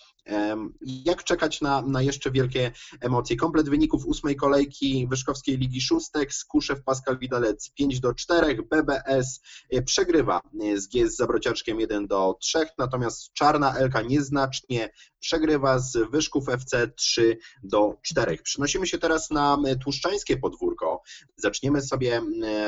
jak 0.81 1.25
czekać 1.25 1.61
na, 1.61 1.83
na 1.83 2.02
jeszcze 2.02 2.31
wielkie 2.31 2.73
emocje? 3.00 3.37
Komplet 3.37 3.69
wyników 3.69 4.07
ósmej 4.07 4.37
kolejki 4.37 5.07
Wyszkowskiej 5.11 5.59
Ligi 5.59 5.81
Szóstek, 5.81 6.35
Skuszew 6.35 6.83
Pascal 6.83 7.19
Widalec 7.19 7.71
5 7.71 8.00
do 8.00 8.14
4, 8.14 8.59
BBS 8.71 9.41
e, 9.71 9.83
przegrywa 9.83 10.41
z 10.75 10.87
GS 10.87 11.17
Zabrociaczkiem 11.17 11.81
1 11.81 12.07
do 12.07 12.37
3, 12.41 12.59
natomiast 12.79 13.33
Czarna 13.33 13.75
Elka 13.76 14.02
nieznacznie 14.02 14.91
przegrywa 15.21 15.79
z 15.79 16.11
Wyszków 16.11 16.49
FC 16.49 16.88
3 16.88 17.38
do 17.62 17.95
4. 18.02 18.38
Przenosimy 18.43 18.87
się 18.87 18.99
teraz 18.99 19.31
na 19.31 19.59
tłuszczańskie 19.83 20.37
podwórko. 20.37 21.02
Zaczniemy 21.37 21.83
sobie 21.83 22.23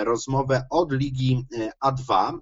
rozmowę 0.05 0.67
od 0.71 0.93
Ligi 0.93 1.47
e, 1.59 1.71
A2. 1.85 2.39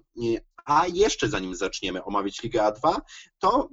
A 0.65 0.87
jeszcze 0.87 1.29
zanim 1.29 1.55
zaczniemy 1.55 2.03
omawiać 2.03 2.43
Ligę 2.43 2.61
A2, 2.61 3.01
to 3.39 3.69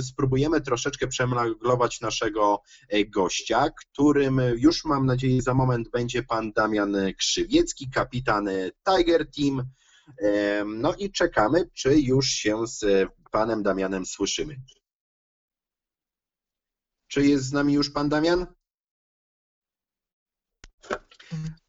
spróbujemy 0.00 0.60
troszeczkę 0.60 1.08
przemaglować 1.08 2.00
naszego 2.00 2.62
e, 2.88 3.04
gościa, 3.04 3.70
którym 3.70 4.40
już 4.56 4.84
mam 4.84 5.06
nadzieję 5.06 5.42
za 5.42 5.54
moment 5.54 5.90
będzie 5.90 6.22
pan 6.22 6.52
Damian 6.52 6.96
Krzywiecki, 7.18 7.90
kapitan 7.90 8.48
Tiger 8.84 9.30
Team. 9.30 9.64
No 10.66 10.94
i 10.94 11.12
czekamy, 11.12 11.70
czy 11.74 12.00
już 12.00 12.26
się 12.26 12.66
z 12.66 13.08
panem 13.30 13.62
Damianem 13.62 14.06
słyszymy. 14.06 14.56
Czy 17.08 17.26
jest 17.26 17.44
z 17.44 17.52
nami 17.52 17.72
już 17.72 17.90
pan 17.90 18.08
Damian? 18.08 18.46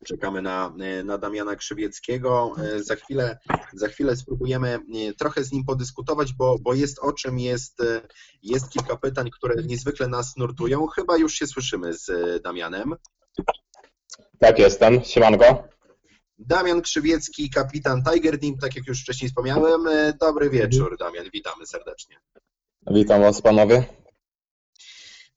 Czekamy 0.05 0.41
na, 0.41 0.73
na 1.05 1.17
Damiana 1.17 1.55
Krzywieckiego. 1.55 2.55
E, 2.57 2.83
za 2.83 2.95
chwilę, 2.95 3.37
za 3.73 3.87
chwilę 3.87 4.15
spróbujemy 4.15 4.69
e, 4.69 5.13
trochę 5.13 5.43
z 5.43 5.51
nim 5.51 5.65
podyskutować, 5.65 6.33
bo, 6.33 6.59
bo 6.59 6.73
jest 6.73 6.99
o 6.99 7.13
czym, 7.13 7.39
jest, 7.39 7.81
e, 7.81 8.01
jest 8.43 8.69
kilka 8.69 8.97
pytań, 8.97 9.29
które 9.31 9.63
niezwykle 9.63 10.07
nas 10.07 10.37
nurtują. 10.37 10.87
Chyba 10.87 11.17
już 11.17 11.33
się 11.33 11.47
słyszymy 11.47 11.93
z 11.93 12.11
Damianem. 12.43 12.95
Tak, 14.39 14.59
jestem. 14.59 15.03
Siemanko. 15.03 15.67
Damian 16.37 16.81
Krzywiecki, 16.81 17.49
kapitan 17.49 18.03
Tiger 18.03 18.39
Team, 18.39 18.57
tak 18.57 18.75
jak 18.75 18.87
już 18.87 19.01
wcześniej 19.01 19.29
wspomniałem. 19.29 19.81
Dobry 20.19 20.49
wieczór, 20.49 20.97
Damian, 20.99 21.25
witamy 21.33 21.65
serdecznie. 21.65 22.17
Witam 22.91 23.21
Was, 23.21 23.41
panowie. 23.41 24.02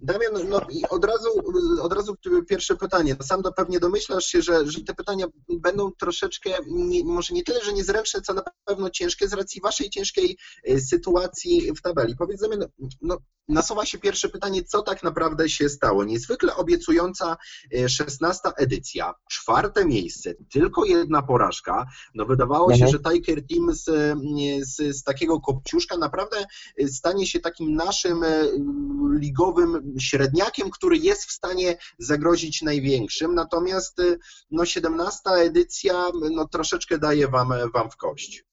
Damian, 0.00 0.48
no 0.48 0.60
i 0.70 0.82
od 0.90 1.04
razu, 1.04 1.28
od 1.80 1.92
razu 1.92 2.16
pierwsze 2.48 2.76
pytanie. 2.76 3.16
Sam 3.22 3.42
to 3.42 3.52
pewnie 3.52 3.80
domyślasz 3.80 4.24
się, 4.24 4.42
że, 4.42 4.70
że 4.70 4.80
te 4.84 4.94
pytania 4.94 5.26
będą 5.48 5.92
troszeczkę, 5.92 6.50
nie, 6.66 7.04
może 7.04 7.34
nie 7.34 7.42
tyle, 7.42 7.64
że 7.64 7.72
niezręczne, 7.72 8.20
co 8.20 8.34
na 8.34 8.42
pewno 8.64 8.90
ciężkie 8.90 9.28
z 9.28 9.32
racji 9.32 9.60
waszej 9.60 9.90
ciężkiej 9.90 10.38
e, 10.64 10.80
sytuacji 10.80 11.72
w 11.76 11.82
tabeli. 11.82 12.16
Powiedzmy, 12.16 12.56
no, 12.56 12.66
no, 13.02 13.18
nasuwa 13.48 13.86
się 13.86 13.98
pierwsze 13.98 14.28
pytanie, 14.28 14.64
co 14.64 14.82
tak 14.82 15.02
naprawdę 15.02 15.48
się 15.48 15.68
stało? 15.68 16.04
Niezwykle 16.04 16.56
obiecująca 16.56 17.36
16 17.88 18.48
e, 18.48 18.52
edycja, 18.56 19.14
czwarte 19.30 19.84
miejsce, 19.84 20.34
tylko 20.52 20.84
jedna 20.84 21.22
porażka. 21.22 21.86
No 22.14 22.26
wydawało 22.26 22.68
się, 22.74 22.84
mhm. 22.84 22.92
że 22.92 22.98
Tiger 22.98 23.46
Team 23.46 23.74
z, 23.74 23.84
z, 24.68 24.96
z 24.96 25.02
takiego 25.02 25.40
kopciuszka 25.40 25.96
naprawdę 25.96 26.36
stanie 26.86 27.26
się 27.26 27.40
takim 27.40 27.74
naszym 27.74 28.20
ligowym 29.18 29.85
średniakiem, 29.98 30.70
który 30.70 30.96
jest 30.96 31.24
w 31.24 31.32
stanie 31.32 31.76
zagrozić 31.98 32.62
największym, 32.62 33.34
natomiast 33.34 33.98
y, 34.00 34.18
no 34.50 34.64
17 34.64 35.20
edycja 35.30 36.06
no, 36.30 36.48
troszeczkę 36.48 36.98
daje 36.98 37.28
wam, 37.28 37.52
wam 37.74 37.90
w 37.90 37.96
kość. 37.96 38.44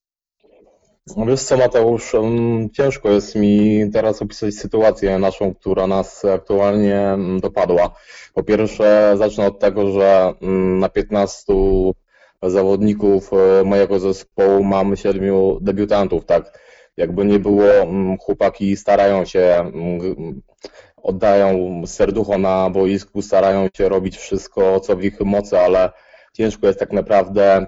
No 1.18 1.26
wiesz 1.26 1.44
co 1.44 1.58
Mateusz, 1.58 2.12
ciężko 2.74 3.10
jest 3.10 3.36
mi 3.36 3.82
teraz 3.94 4.22
opisać 4.22 4.56
sytuację 4.56 5.20
naszą, 5.20 5.56
która 5.56 5.88
nas 5.88 6.26
aktualnie 6.26 7.18
dopadła. 7.40 7.96
Po 8.34 8.44
pierwsze 8.44 9.16
zacznę 9.18 9.48
od 9.48 9.60
tego, 9.60 9.92
że 9.92 10.34
na 10.80 10.90
15 10.90 11.54
zawodników 12.42 13.32
y, 13.62 13.66
mojego 13.66 14.00
zespołu 14.00 14.64
mamy 14.64 14.98
siedmiu 14.98 15.58
debiutantów, 15.62 16.26
tak? 16.26 16.60
Jakby 16.98 17.26
nie 17.26 17.40
było, 17.40 17.66
chłopaki 18.20 18.78
starają 18.78 19.26
się 19.26 19.72
oddają 21.04 21.82
serducho 21.86 22.38
na 22.38 22.70
boisku, 22.70 23.22
starają 23.22 23.68
się 23.78 23.90
robić 23.90 24.18
wszystko, 24.18 24.80
co 24.80 24.96
w 24.96 25.04
ich 25.04 25.22
mocy, 25.22 25.60
ale 25.60 25.92
ciężko 26.34 26.68
jest 26.68 26.80
tak 26.80 26.92
naprawdę 26.92 27.66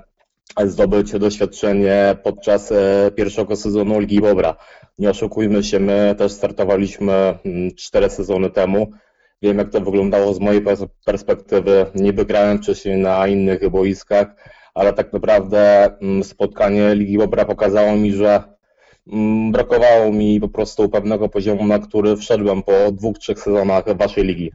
zdobyć 0.66 1.12
doświadczenie 1.12 2.18
podczas 2.24 2.72
e, 2.72 3.12
pierwszego 3.16 3.56
sezonu 3.56 4.00
Ligi 4.00 4.22
Bobra. 4.22 4.56
Nie 5.00 5.10
oszukujmy 5.10 5.64
się, 5.64 5.80
my 5.80 6.16
też 6.18 6.32
startowaliśmy 6.32 7.14
mm, 7.14 7.76
cztery 7.76 8.10
sezony 8.10 8.50
temu. 8.50 8.92
Wiem, 9.42 9.58
jak 9.58 9.70
to 9.70 9.82
wyglądało 9.82 10.34
z 10.34 10.40
mojej 10.40 10.62
perspektywy. 11.06 11.86
Niby 11.96 12.26
grałem 12.26 12.58
wcześniej 12.58 12.98
na 12.98 13.28
innych 13.28 13.70
boiskach, 13.70 14.28
ale 14.74 14.94
tak 14.94 15.14
naprawdę 15.14 15.90
mm, 16.02 16.24
spotkanie 16.24 16.96
Ligi 16.96 17.18
Bobra 17.18 17.46
pokazało 17.46 17.96
mi, 17.96 18.14
że 18.14 18.55
brakowało 19.52 20.12
mi 20.12 20.40
po 20.40 20.48
prostu 20.48 20.90
pewnego 20.90 21.30
poziomu, 21.30 21.68
na 21.68 21.80
który 21.80 22.18
wszedłem 22.18 22.64
po 22.64 22.92
dwóch, 22.92 23.18
trzech 23.18 23.40
sezonach 23.40 23.98
waszej 23.98 24.24
ligi. 24.24 24.52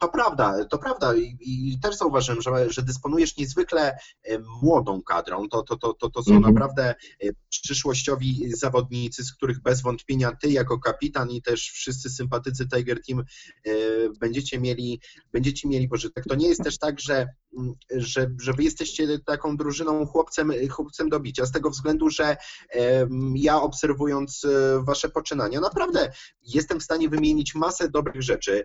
To 0.00 0.08
prawda, 0.08 0.64
to 0.64 0.78
prawda 0.78 1.16
i, 1.16 1.36
i 1.40 1.80
też 1.80 1.96
zauważyłem, 1.96 2.42
że, 2.42 2.70
że 2.70 2.82
dysponujesz 2.82 3.36
niezwykle 3.36 3.98
e, 4.24 4.38
młodą 4.62 5.02
kadrą. 5.02 5.48
To, 5.48 5.62
to, 5.62 5.76
to, 5.76 5.94
to, 5.94 6.10
to 6.10 6.22
są 6.22 6.36
Mhm. 6.36 6.54
naprawdę 6.54 6.94
e, 7.22 7.28
przyszłościowi 7.48 8.52
zawodnicy, 8.54 9.24
z 9.24 9.32
których 9.32 9.62
bez 9.62 9.82
wątpienia 9.82 10.32
ty 10.42 10.50
jako 10.50 10.78
kapitan 10.78 11.30
i 11.30 11.42
też 11.42 11.70
wszyscy 11.70 12.10
sympatycy 12.10 12.68
Tiger 12.68 12.98
Team 13.06 13.20
e, 13.20 13.72
będziecie 14.20 14.60
mieli, 14.60 15.00
będziecie 15.32 15.68
mieli 15.68 15.88
pożytek. 15.88 16.24
To 16.28 16.34
nie 16.34 16.48
jest 16.48 16.62
też 16.64 16.78
tak, 16.78 17.00
że, 17.00 17.28
że, 17.96 18.30
że 18.40 18.52
wy 18.52 18.64
jesteście 18.64 19.18
taką 19.18 19.56
drużyną 19.56 20.06
chłopcem, 20.06 20.52
chłopcem 20.70 21.08
do 21.08 21.20
bicia, 21.20 21.46
z 21.46 21.52
tego 21.52 21.70
względu, 21.70 22.10
że 22.10 22.36
ja 23.34 23.62
obserwując 23.62 24.46
wasze 24.80 25.08
poczynania, 25.08 25.60
naprawdę 25.60 26.12
jestem 26.42 26.80
w 26.80 26.82
stanie 26.82 27.08
wymienić 27.08 27.54
masę 27.54 27.88
dobrych 27.88 28.22
rzeczy. 28.22 28.64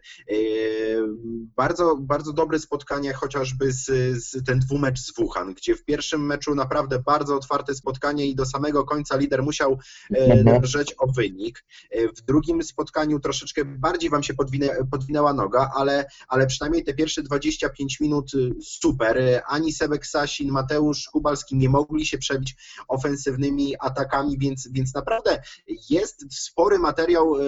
E, 1.11 1.51
Bardzo, 1.55 1.95
bardzo 1.99 2.33
dobre 2.33 2.59
spotkania 2.59 3.13
chociażby 3.13 3.71
z, 3.71 3.85
z 4.23 4.43
ten 4.45 4.59
dwumecz 4.59 4.99
z 4.99 5.15
Wuhan, 5.15 5.53
gdzie 5.53 5.75
w 5.75 5.83
pierwszym 5.83 6.25
meczu 6.25 6.55
naprawdę 6.55 6.99
bardzo 6.99 7.35
otwarte 7.35 7.75
spotkanie 7.75 8.27
i 8.27 8.35
do 8.35 8.45
samego 8.45 8.83
końca 8.83 9.17
lider 9.17 9.43
musiał 9.43 9.79
e, 10.15 10.17
Mhm. 10.41 10.61
drżeć 10.61 10.95
o 10.99 11.07
wynik. 11.11 11.63
E, 11.91 12.07
W 12.07 12.21
drugim 12.21 12.63
spotkaniu 12.63 13.19
troszeczkę 13.19 13.65
bardziej 13.65 14.09
wam 14.09 14.23
się 14.23 14.33
podwinę, 14.33 14.69
podwinęła 14.91 15.33
noga, 15.33 15.71
ale, 15.75 16.05
ale 16.27 16.47
przynajmniej 16.47 16.83
te 16.83 16.93
pierwsze 16.93 17.23
25 17.23 17.99
minut 17.99 18.33
y, 18.33 18.51
super. 18.63 19.17
E, 19.17 19.45
Ani 19.45 19.73
Sebek 19.73 20.05
Sasin, 20.07 20.51
Mateusz 20.51 21.09
Kubalski 21.11 21.55
nie 21.55 21.69
mogli 21.69 22.05
się 22.05 22.17
przebić 22.17 22.55
ofensywnymi 22.87 23.75
atakami, 23.79 24.37
więc, 24.37 24.67
więc 24.71 24.93
naprawdę 24.93 25.41
jest 25.89 26.25
spory 26.43 26.79
materiał, 26.79 27.35
e, 27.35 27.41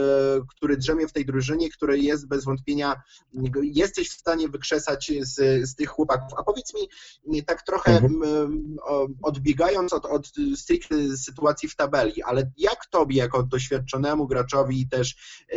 który 0.49 0.77
drzemie 0.77 1.07
w 1.07 1.13
tej 1.13 1.25
drużynie, 1.25 1.69
który 1.69 1.99
jest 1.99 2.27
bez 2.27 2.43
wątpienia, 2.45 3.01
jesteś 3.61 4.09
w 4.09 4.13
stanie 4.19 4.47
wykrzesać 4.49 5.11
z, 5.21 5.35
z 5.69 5.75
tych 5.75 5.89
chłopaków. 5.89 6.29
A 6.37 6.43
powiedz 6.43 6.73
mi, 6.73 7.43
tak 7.43 7.61
trochę 7.61 7.91
Mhm. 7.97 8.77
odbiegając 9.23 9.93
od, 9.93 10.05
od 10.05 10.27
stricte 10.55 11.17
sytuacji 11.17 11.69
w 11.69 11.75
tabeli, 11.75 12.23
ale 12.23 12.51
jak 12.57 12.85
tobie, 12.85 13.17
jako 13.17 13.43
doświadczonemu 13.43 14.27
graczowi 14.27 14.81
i 14.81 14.87
też 14.89 15.15
e, 15.51 15.55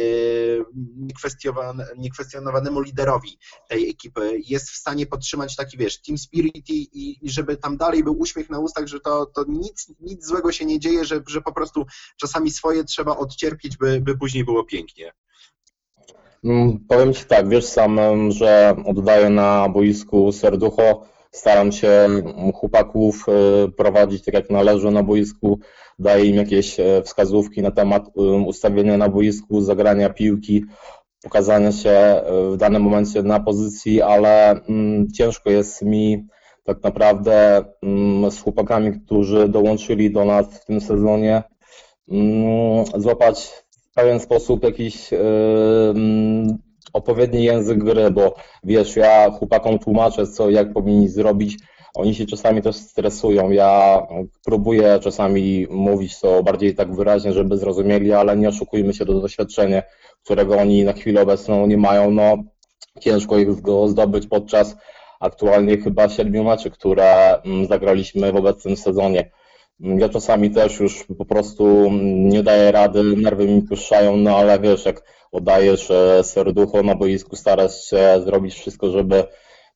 niekwestionowan- 0.99 1.85
niekwestionowanemu 1.97 2.81
liderowi 2.81 3.39
tej 3.69 3.91
ekipy, 3.91 4.41
jest 4.47 4.71
w 4.71 4.77
stanie 4.77 5.07
podtrzymać 5.07 5.57
taki, 5.57 5.79
wiesz, 5.79 6.03
team 6.03 6.19
spirit 6.19 6.71
i, 6.71 6.89
i- 6.93 7.27
i 7.27 7.31
żeby 7.31 7.57
tam 7.57 7.77
dalej 7.77 8.05
był 8.05 8.19
uśmiech 8.19 8.51
na 8.51 8.59
ustach, 8.59 8.87
że 8.89 9.01
to, 9.01 9.27
to 9.27 9.45
nic, 9.49 9.93
nic 10.01 10.27
złego 10.27 10.53
się 10.53 10.65
nie 10.65 10.79
dzieje, 10.81 11.05
że, 11.05 11.23
że 11.29 11.41
po 11.41 11.53
prostu 11.53 11.87
czasami 12.17 12.51
swoje 12.51 12.85
trzeba 12.85 13.17
odcierpieć, 13.17 13.77
by, 13.77 14.01
by 14.01 14.19
później 14.19 14.45
było 14.45 14.65
pięknie. 14.65 15.13
Mm, 16.47 16.79
Powiem 16.89 17.15
Ci 17.15 17.25
tak, 17.25 17.49
wiesz 17.49 17.65
sam, 17.65 18.01
że 18.33 18.77
oddaję 18.85 19.31
na 19.31 19.69
boisku 19.69 20.33
serducho, 20.33 21.03
staram 21.31 21.73
się 21.73 21.89
mm, 21.89 22.53
chłopaków 22.53 23.27
e, 23.29 23.69
prowadzić 23.69 24.25
tak 24.25 24.35
jak 24.35 24.51
należy 24.51 24.91
na 24.91 25.03
boisku, 25.03 25.59
daję 25.99 26.25
im 26.25 26.37
jakieś 26.37 26.81
e, 26.81 27.03
wskazówki 27.03 27.63
na 27.63 27.71
temat 27.71 28.03
em, 28.19 28.47
ustawienia 28.47 28.97
na 28.97 29.09
boisku, 29.09 29.61
zagrania 29.61 30.11
piłki, 30.11 30.65
pokazania 31.23 31.73
się 31.73 31.91
e, 31.91 32.23
w 32.53 32.57
danym 32.57 32.83
momencie 32.83 33.23
na 33.23 33.41
pozycji, 33.41 34.03
ale 34.03 34.51
mm, 34.51 35.13
ciężko 35.13 35.51
jest 35.51 35.83
mi 35.83 36.27
tak 36.65 36.83
naprawdę 36.83 37.65
z 38.31 38.41
chłopakami, 38.43 39.01
którzy 39.01 39.49
dołączyli 39.49 40.11
do 40.11 40.25
nas 40.25 40.47
w 40.47 40.65
tym 40.65 40.81
sezonie, 40.81 41.43
złapać 42.97 43.66
pewien 43.97 44.21
sposób 44.21 44.65
jakiś 44.65 45.11
mm, 45.13 46.59
odpowiedni 46.93 47.45
język 47.45 47.85
gry, 47.85 48.11
bo 48.11 48.35
wiesz, 48.65 48.97
ja 48.97 49.31
chłopakom 49.31 49.79
tłumaczę, 49.79 50.27
co 50.27 50.51
jak 50.51 50.73
powinni 50.73 51.09
zrobić. 51.09 51.59
Oni 51.95 52.15
się 52.15 52.27
czasami 52.27 52.63
też 52.63 52.77
stresują. 52.77 53.51
Ja 53.51 54.03
próbuję 54.45 54.99
czasami 55.03 55.67
mówić 55.71 56.21
to 56.21 56.43
bardziej 56.43 56.75
tak 56.75 56.95
wyraźnie, 56.95 57.33
żeby 57.33 57.59
zrozumieli, 57.59 58.13
ale 58.13 58.37
nie 58.37 58.49
oszukujmy 58.49 58.95
się, 58.95 59.07
to 59.07 59.21
doświadczenie, 59.21 59.83
którego 60.25 60.59
oni 60.59 60.85
na 60.85 60.93
chwilę 60.93 61.23
obecną 61.23 61.67
nie 61.67 61.77
mają, 61.77 62.11
no 62.11 62.37
ciężko 63.01 63.39
ich 63.39 63.61
go 63.61 63.89
zdobyć 63.89 64.27
podczas 64.27 64.77
aktualnie 65.21 65.79
chyba 65.79 66.09
siedmiu 66.09 66.45
meczy, 66.45 66.71
które 66.71 67.41
mm, 67.43 67.67
zagraliśmy 67.67 68.33
w 68.33 68.37
obecnym 68.37 68.77
sezonie. 68.77 69.31
Ja 69.81 70.09
czasami 70.09 70.51
też 70.51 70.81
już 70.81 71.05
po 71.19 71.25
prostu 71.25 71.67
mm, 71.67 72.29
nie 72.29 72.43
daję 72.43 72.73
rady, 72.73 73.03
nerwy 73.03 73.47
mi 73.47 73.63
puszczają, 73.63 74.17
no 74.17 74.37
ale 74.37 74.61
wiesz, 74.61 74.85
jak 74.85 75.03
oddajesz 75.33 75.91
e, 75.91 76.25
serducho 76.25 76.83
na 76.83 76.95
boisku, 76.95 77.37
starasz 77.37 77.85
się 77.85 78.23
zrobić 78.25 78.55
wszystko, 78.55 78.91
żeby 78.91 79.25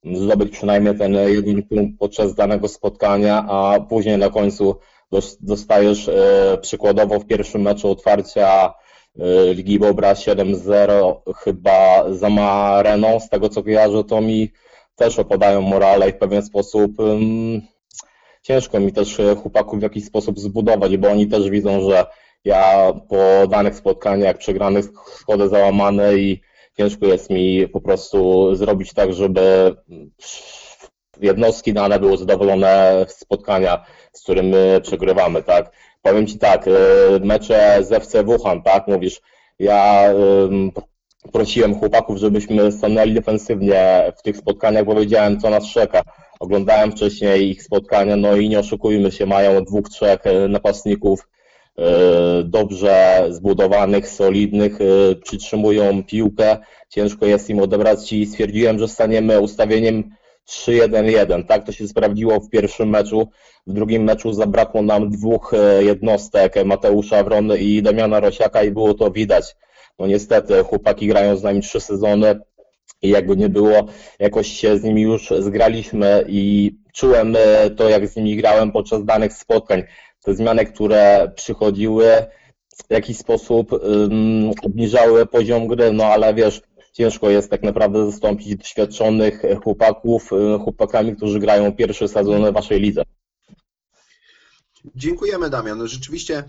zdobyć 0.05 0.53
przynajmniej 0.53 0.99
ten 0.99 1.15
jeden 1.15 1.63
punkt 1.63 1.99
podczas 1.99 2.35
danego 2.35 2.69
spotkania, 2.69 3.47
a 3.49 3.81
później 3.81 4.19
na 4.19 4.31
końcu 4.31 4.77
dos- 5.13 5.37
dostajesz 5.41 6.09
e, 6.09 6.59
przykładowo 6.63 7.19
w 7.19 7.27
pierwszym 7.27 7.63
meczu 7.63 7.91
otwarcia 7.91 8.75
e, 9.19 9.55
Ligi 9.55 9.79
Bobra 9.79 10.13
7-0 10.13 11.15
chyba 11.37 12.05
za 12.13 12.31
Mareną, 12.31 13.21
z 13.21 13.29
tego 13.29 13.49
co 13.49 13.63
kojarzę, 13.63 14.05
to 14.05 14.21
mi 14.21 14.51
też 14.97 15.19
opadają 15.19 15.61
morale 15.63 16.09
i 16.09 16.13
w 16.13 16.19
pewien 16.19 16.43
sposób 16.43 17.01
ym, 17.01 17.63
ciężko 18.43 18.81
mi 18.81 18.93
też 18.93 19.21
e, 19.21 19.37
chłopaków 19.37 19.79
w 19.79 19.83
jakiś 19.83 20.05
sposób 20.05 20.39
zbudować, 20.39 20.97
bo 20.97 21.11
oni 21.11 21.27
też 21.27 21.51
widzą, 21.51 21.91
że 21.91 22.07
ja 22.45 22.93
po 23.09 23.47
danych 23.49 23.75
spotkaniach, 23.75 24.39
przegranych, 24.39 24.85
schodzę 25.15 25.49
załamany 25.49 26.19
i 26.19 26.41
ciężko 26.77 27.07
jest 27.07 27.31
mi 27.31 27.69
po 27.69 27.81
prostu 27.81 28.49
zrobić 28.55 28.93
tak, 28.93 29.13
żeby 29.13 29.77
jednostki 31.21 31.73
dane 31.73 31.99
były 31.99 32.17
zadowolone 32.17 33.07
z 33.09 33.19
spotkania, 33.19 33.85
z 34.13 34.23
którym 34.23 34.47
my 34.47 34.81
przegrywamy, 34.83 35.43
tak. 35.43 35.73
Powiem 36.03 36.27
Ci 36.27 36.39
tak, 36.39 36.69
e, 36.69 36.71
mecze 37.25 37.79
z 37.81 37.93
FC 37.93 38.25
Wuhan, 38.25 38.63
tak, 38.63 38.87
mówisz, 38.89 39.21
ja 39.59 40.05
prosiłem 41.33 41.79
chłopaków, 41.79 42.19
żebyśmy 42.19 42.73
stanęli 42.73 43.15
defensywnie 43.15 44.13
w 44.19 44.23
tych 44.23 44.37
spotkaniach, 44.37 44.85
bo 44.85 44.95
wiedziałem, 44.95 45.41
co 45.41 45.51
nas 45.51 45.73
czeka. 45.73 46.03
Oglądałem 46.41 46.93
wcześniej 46.93 47.51
ich 47.51 47.63
spotkania, 47.63 48.17
no 48.17 48.37
i 48.37 48.49
nie 48.49 48.59
oszukujmy 48.59 49.13
się, 49.13 49.27
mają 49.27 49.65
dwóch, 49.65 49.89
trzech 49.89 50.27
e, 50.27 50.49
napastników 50.49 51.29
e, 51.79 51.83
dobrze 52.45 53.27
zbudowanych, 53.29 54.09
solidnych, 54.09 54.79
e, 54.81 55.15
przytrzymują 55.17 56.05
piłkę, 56.05 56.59
ciężko 56.89 57.27
jest 57.27 57.51
im 57.51 57.59
odebrać 57.59 58.13
i 58.13 58.27
stwierdziłem, 58.27 58.79
że 58.79 58.89
staniemy 58.89 59.41
ustawieniem 59.41 60.11
3-1-1. 60.49 61.45
Tak 61.47 61.67
to 61.67 61.73
się 61.73 61.89
sprawdziło 61.89 62.41
w 62.41 62.51
pierwszym 62.51 62.89
meczu. 62.89 63.29
W 63.67 63.73
drugim 63.73 64.03
meczu 64.03 64.33
zabrakło 64.33 64.83
nam 64.83 65.11
dwóch 65.11 65.53
jednostek, 65.81 66.55
Mateusza 66.65 67.25
Wrony 67.25 67.59
i 67.59 67.83
Damiana 67.83 68.21
Rosiaka 68.21 68.63
i 68.63 68.71
było 68.71 68.95
to 68.95 69.11
widać. 69.11 69.57
No 69.99 70.07
niestety, 70.07 70.63
chłopaki 70.63 71.07
grają 71.07 71.37
z 71.37 71.43
nami 71.43 71.61
trzy 71.61 71.81
sezony 71.81 72.41
i 73.03 73.09
jakby 73.09 73.37
nie 73.37 73.49
było, 73.49 73.87
jakoś 74.19 74.49
się 74.49 74.79
z 74.79 74.83
nimi 74.83 75.03
już 75.03 75.33
zgraliśmy 75.39 76.25
i 76.29 76.75
czułem 76.93 77.37
e, 77.37 77.71
to, 77.71 77.89
jak 77.89 78.09
z 78.09 78.17
nimi 78.17 78.37
grałem 78.37 78.73
podczas 78.73 79.05
danych 79.05 79.33
spotkań. 79.33 79.83
Te 80.23 80.35
zmiany, 80.35 80.67
które 80.67 81.33
przychodziły, 81.37 82.07
w 82.89 82.93
jakiś 82.93 83.19
sposób 83.19 83.73
um, 83.73 84.51
obniżały 84.63 85.27
poziom 85.27 85.67
gry, 85.67 85.93
no 85.93 86.05
ale 86.05 86.35
wiesz, 86.35 86.63
ciężko 86.93 87.31
jest 87.31 87.51
tak 87.51 87.63
naprawdę 87.63 88.11
zastąpić 88.11 88.57
doświadczonych 88.57 89.43
chłopaków 89.63 90.31
e, 90.33 90.59
chłopakami, 90.59 91.17
którzy 91.17 91.39
grają 91.39 91.73
pierwszy 91.73 92.09
sezon 92.09 92.51
w 92.51 92.53
waszej 92.53 92.81
lidze. 92.81 93.03
Dziękujemy 94.95 95.51
Damian. 95.51 95.89
Rzeczywiście 95.89 96.45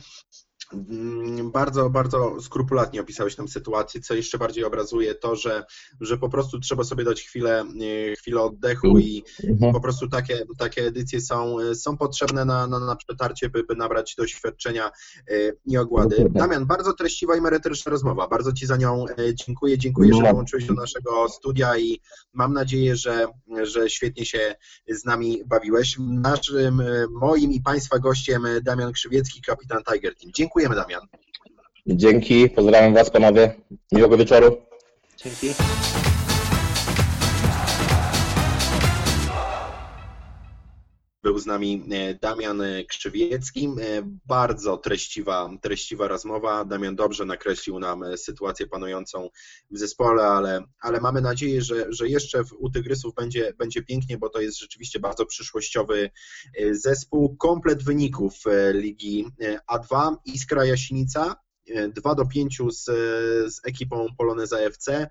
bardzo, 1.54 1.90
bardzo 1.90 2.42
skrupulatnie 2.42 3.02
opisałeś 3.02 3.36
tę 3.36 3.48
sytuację, 3.48 4.02
co 4.02 4.14
jeszcze 4.14 4.38
bardziej 4.38 4.64
obrazuje 4.64 5.16
to, 5.16 5.36
że, 5.36 5.64
że 6.02 6.18
po 6.18 6.30
prostu 6.30 6.60
trzeba 6.60 6.84
sobie 6.84 7.04
dać 7.04 7.22
chwilę, 7.22 7.64
e, 8.12 8.16
chwilę 8.16 8.42
oddechu 8.42 9.00
i 9.00 9.24
Mhm. 9.44 9.74
po 9.74 9.82
prostu 9.82 10.08
takie, 10.10 10.46
takie 10.58 10.86
edycje 10.86 11.22
są, 11.22 11.56
są 11.74 11.98
potrzebne 11.98 12.46
na, 12.46 12.68
na, 12.68 12.80
na 12.80 12.96
przetarcie, 12.96 13.50
by, 13.50 13.64
by 13.64 13.76
nabrać 13.76 14.16
doświadczenia 14.18 14.92
e, 15.28 15.34
i 15.66 15.78
ogłady. 15.78 16.28
Damian, 16.30 16.66
bardzo 16.66 16.94
treściwa 16.94 17.36
i 17.36 17.42
merytoryczna 17.42 17.90
rozmowa. 17.92 18.28
Bardzo 18.28 18.54
Ci 18.54 18.66
za 18.66 18.78
nią 18.78 19.06
e, 19.08 19.36
dziękuję. 19.48 19.78
Dziękuję, 19.78 20.14
że 20.14 20.22
No. 20.22 20.30
dołączyłeś 20.32 20.66
do 20.66 20.74
naszego 20.74 21.30
studia 21.30 21.78
i 21.78 22.02
mam 22.34 22.54
nadzieję, 22.54 22.96
że, 22.96 23.28
że 23.64 23.90
świetnie 23.90 24.26
się 24.26 24.56
z 24.90 25.06
nami 25.06 25.44
bawiłeś. 25.46 25.98
Naszym, 26.00 26.82
e, 26.82 26.86
moim 27.12 27.52
i 27.52 27.62
Państwa 27.62 28.00
gościem 28.00 28.46
e, 28.46 28.62
Damian 28.62 28.92
Krzywiecki, 28.92 29.42
kapitan 29.42 29.84
Tiger 29.94 30.16
Team. 30.16 30.32
Dziękujemy, 30.62 30.76
Damian. 30.82 31.08
Dzięki, 31.88 32.50
pozdrawiam 32.50 32.94
was 32.94 33.10
panowie, 33.10 33.54
miłego 33.92 34.18
wieczoru. 34.18 34.58
Dzięki. 35.18 35.54
Był 41.24 41.40
z 41.40 41.46
nami 41.46 41.84
e, 41.92 42.16
Damian 42.16 42.64
Krzywiecki. 42.88 43.66
E, 43.66 44.02
bardzo 44.26 44.78
treściwa, 44.78 45.50
treściwa 45.62 46.08
rozmowa. 46.08 46.66
Damian 46.66 46.96
dobrze 46.96 47.26
nakreślił 47.26 47.80
nam 47.80 48.04
e, 48.04 48.18
sytuację 48.18 48.68
panującą 48.68 49.30
w 49.72 49.78
zespole, 49.78 50.24
ale, 50.24 50.64
ale 50.80 51.02
mamy 51.02 51.22
nadzieję, 51.22 51.62
że, 51.62 51.86
że 51.90 52.08
jeszcze 52.08 52.44
u 52.60 52.70
Tygrysów 52.70 53.16
będzie, 53.16 53.54
będzie 53.58 53.84
pięknie, 53.84 54.18
bo 54.18 54.30
to 54.30 54.42
jest 54.42 54.60
rzeczywiście 54.60 55.00
bardzo 55.00 55.26
przyszłościowy 55.26 56.10
zespół. 56.72 57.36
Komplet 57.38 57.84
wyników 57.84 58.34
Ligi 58.74 59.26
A2. 59.72 60.16
Iskra 60.26 60.66
Jasinica 60.66 61.36
2 61.96 62.16
do 62.16 62.26
5 62.26 62.62
z, 62.70 62.86
z 63.54 63.66
ekipą 63.66 64.08
Poloneza 64.18 64.58
FC. 64.58 65.10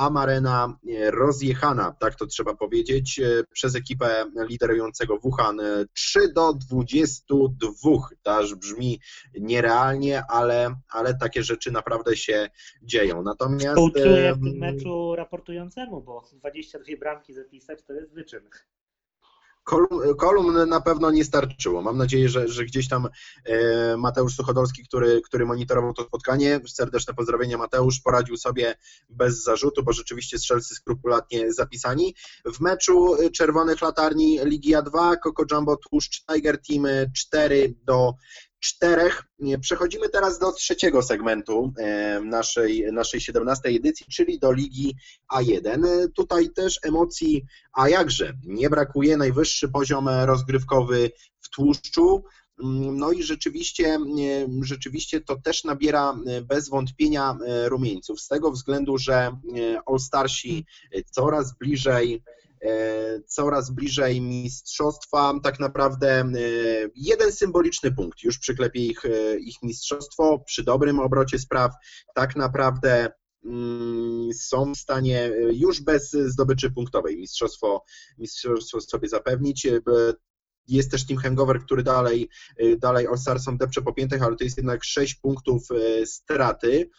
Amarena 0.00 0.78
e, 0.88 1.10
rozjechana, 1.10 1.96
tak 2.00 2.14
to 2.14 2.26
trzeba 2.26 2.54
powiedzieć, 2.54 3.20
e, 3.20 3.44
przez 3.52 3.76
ekipę 3.76 4.24
liderującego 4.48 5.18
Wuhan 5.18 5.60
3 5.92 6.32
do 6.32 6.52
22. 6.52 8.08
To 8.22 8.36
aż 8.36 8.54
brzmi 8.54 9.00
nierealnie, 9.40 10.22
ale, 10.28 10.74
ale 10.90 11.14
takie 11.14 11.42
rzeczy 11.42 11.70
naprawdę 11.70 12.16
się 12.16 12.48
dzieją. 12.82 13.22
Natomiast. 13.22 13.66
Współczuję 13.66 14.34
w 14.34 14.44
tym 14.44 14.58
meczu 14.58 15.16
raportującemu, 15.16 16.02
bo 16.02 16.24
22 16.32 16.96
bramki 16.98 17.34
zapisać 17.34 17.82
to 17.82 17.92
jest 17.92 18.14
wyczyn. 18.14 18.40
Kolumn, 19.64 20.14
kolumn 20.18 20.68
na 20.68 20.80
pewno 20.80 21.10
nie 21.10 21.24
starczyło. 21.24 21.82
Mam 21.82 21.98
nadzieję, 21.98 22.28
że, 22.28 22.48
że 22.48 22.64
gdzieś 22.64 22.88
tam 22.88 23.08
e, 23.44 23.96
Mateusz 23.96 24.36
Suchodolski, 24.36 24.84
który, 24.84 25.20
który 25.22 25.46
monitorował 25.46 25.92
to 25.92 26.04
spotkanie, 26.04 26.60
serdeczne 26.68 27.14
pozdrowienia 27.14 27.58
Mateusz, 27.58 28.00
poradził 28.00 28.36
sobie 28.36 28.74
bez 29.08 29.42
zarzutu, 29.42 29.82
bo 29.82 29.92
rzeczywiście 29.92 30.38
strzelcy 30.38 30.74
skrupulatnie 30.74 31.52
zapisani. 31.52 32.14
W 32.54 32.60
meczu 32.60 33.16
Czerwonych 33.32 33.82
Latarni 33.82 34.38
Ligi 34.44 34.74
A2 34.74 35.16
Coco 35.22 35.44
Jumbo 35.50 35.76
Tłuszcz 35.76 36.24
Tiger 36.26 36.58
Team 36.62 36.86
4 37.16 37.74
do 37.82 38.14
czterech. 38.60 39.24
Przechodzimy 39.60 40.08
teraz 40.08 40.38
do 40.38 40.52
trzeciego 40.52 41.02
segmentu 41.02 41.72
e, 41.78 42.20
naszej, 42.20 42.92
naszej 42.92 43.20
17 43.20 43.68
edycji, 43.68 44.06
czyli 44.06 44.38
do 44.38 44.52
Ligi 44.52 44.96
A1. 45.34 45.86
Tutaj 46.14 46.50
też 46.50 46.78
emocji, 46.82 47.44
a 47.72 47.88
jakże, 47.88 48.32
nie 48.44 48.70
brakuje, 48.70 49.16
najwyższy 49.16 49.68
poziom 49.68 50.08
rozgrywkowy 50.08 51.10
w 51.40 51.48
tłuszczu. 51.48 52.24
No 52.92 53.12
i 53.12 53.22
rzeczywiście, 53.22 53.86
e, 53.86 53.98
rzeczywiście 54.62 55.20
to 55.20 55.36
też 55.36 55.64
nabiera 55.64 56.14
e, 56.26 56.40
bez 56.40 56.68
wątpienia 56.68 57.38
rumieńców, 57.64 58.20
z 58.20 58.28
tego 58.28 58.50
względu, 58.50 58.98
że 58.98 59.36
All-Starsi 59.86 60.66
coraz 61.10 61.58
bliżej 61.58 62.22
E, 62.22 62.39
coraz 63.26 63.70
bliżej 63.70 64.20
mistrzostwa. 64.20 65.34
Tak 65.42 65.60
naprawdę 65.60 66.20
e, 66.20 66.24
jeden 66.94 67.32
symboliczny 67.32 67.92
punkt 67.92 68.22
już 68.22 68.38
przyklepie 68.38 68.86
ich, 68.86 69.04
e, 69.04 69.38
ich 69.38 69.62
mistrzostwo 69.62 70.38
przy 70.46 70.64
dobrym 70.64 71.00
obrocie 71.00 71.38
spraw. 71.38 71.72
Tak 72.14 72.36
naprawdę 72.36 73.12
mm, 73.44 74.34
są 74.34 74.72
w 74.74 74.78
stanie 74.78 75.30
już 75.52 75.80
bez 75.80 76.10
zdobyczy 76.10 76.70
punktowej 76.70 77.16
mistrzostwo, 77.16 77.84
mistrzostwo 78.18 78.80
sobie 78.80 79.08
zapewnić. 79.08 79.66
Jest 80.68 80.90
też 80.90 81.06
Team 81.06 81.20
Hangover, 81.20 81.60
który 81.60 81.82
dalej, 81.82 82.28
dalej 82.78 83.06
All-Starsom 83.06 83.56
depcze 83.56 83.82
po 83.82 83.92
piętach, 83.92 84.22
ale 84.22 84.36
to 84.36 84.44
jest 84.44 84.56
jednak 84.56 84.84
6 84.84 85.14
punktów 85.14 85.68
straty. 86.04 86.90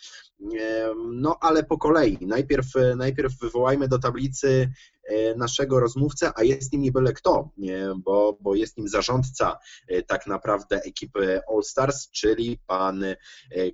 No 1.12 1.38
ale 1.42 1.64
po 1.64 1.78
kolei. 1.78 2.18
Najpierw, 2.22 2.68
najpierw 2.96 3.40
wywołajmy 3.40 3.88
do 3.88 4.00
tablicy 4.00 4.72
e, 5.01 5.01
naszego 5.38 5.80
rozmówcę, 5.80 6.32
a 6.36 6.44
jest 6.44 6.74
nim 6.74 6.82
nie 6.82 6.92
byle 6.92 7.14
kto, 7.14 7.50
bo, 7.98 8.38
bo 8.42 8.56
jest 8.56 8.78
nim 8.78 8.88
zarządca 8.88 9.60
e, 9.88 10.04
tak 10.04 10.28
naprawdę 10.28 10.82
ekipy 10.82 11.42
All 11.54 11.64
Stars, 11.64 12.10
czyli 12.12 12.60
pan 12.68 13.04
e, 13.04 13.16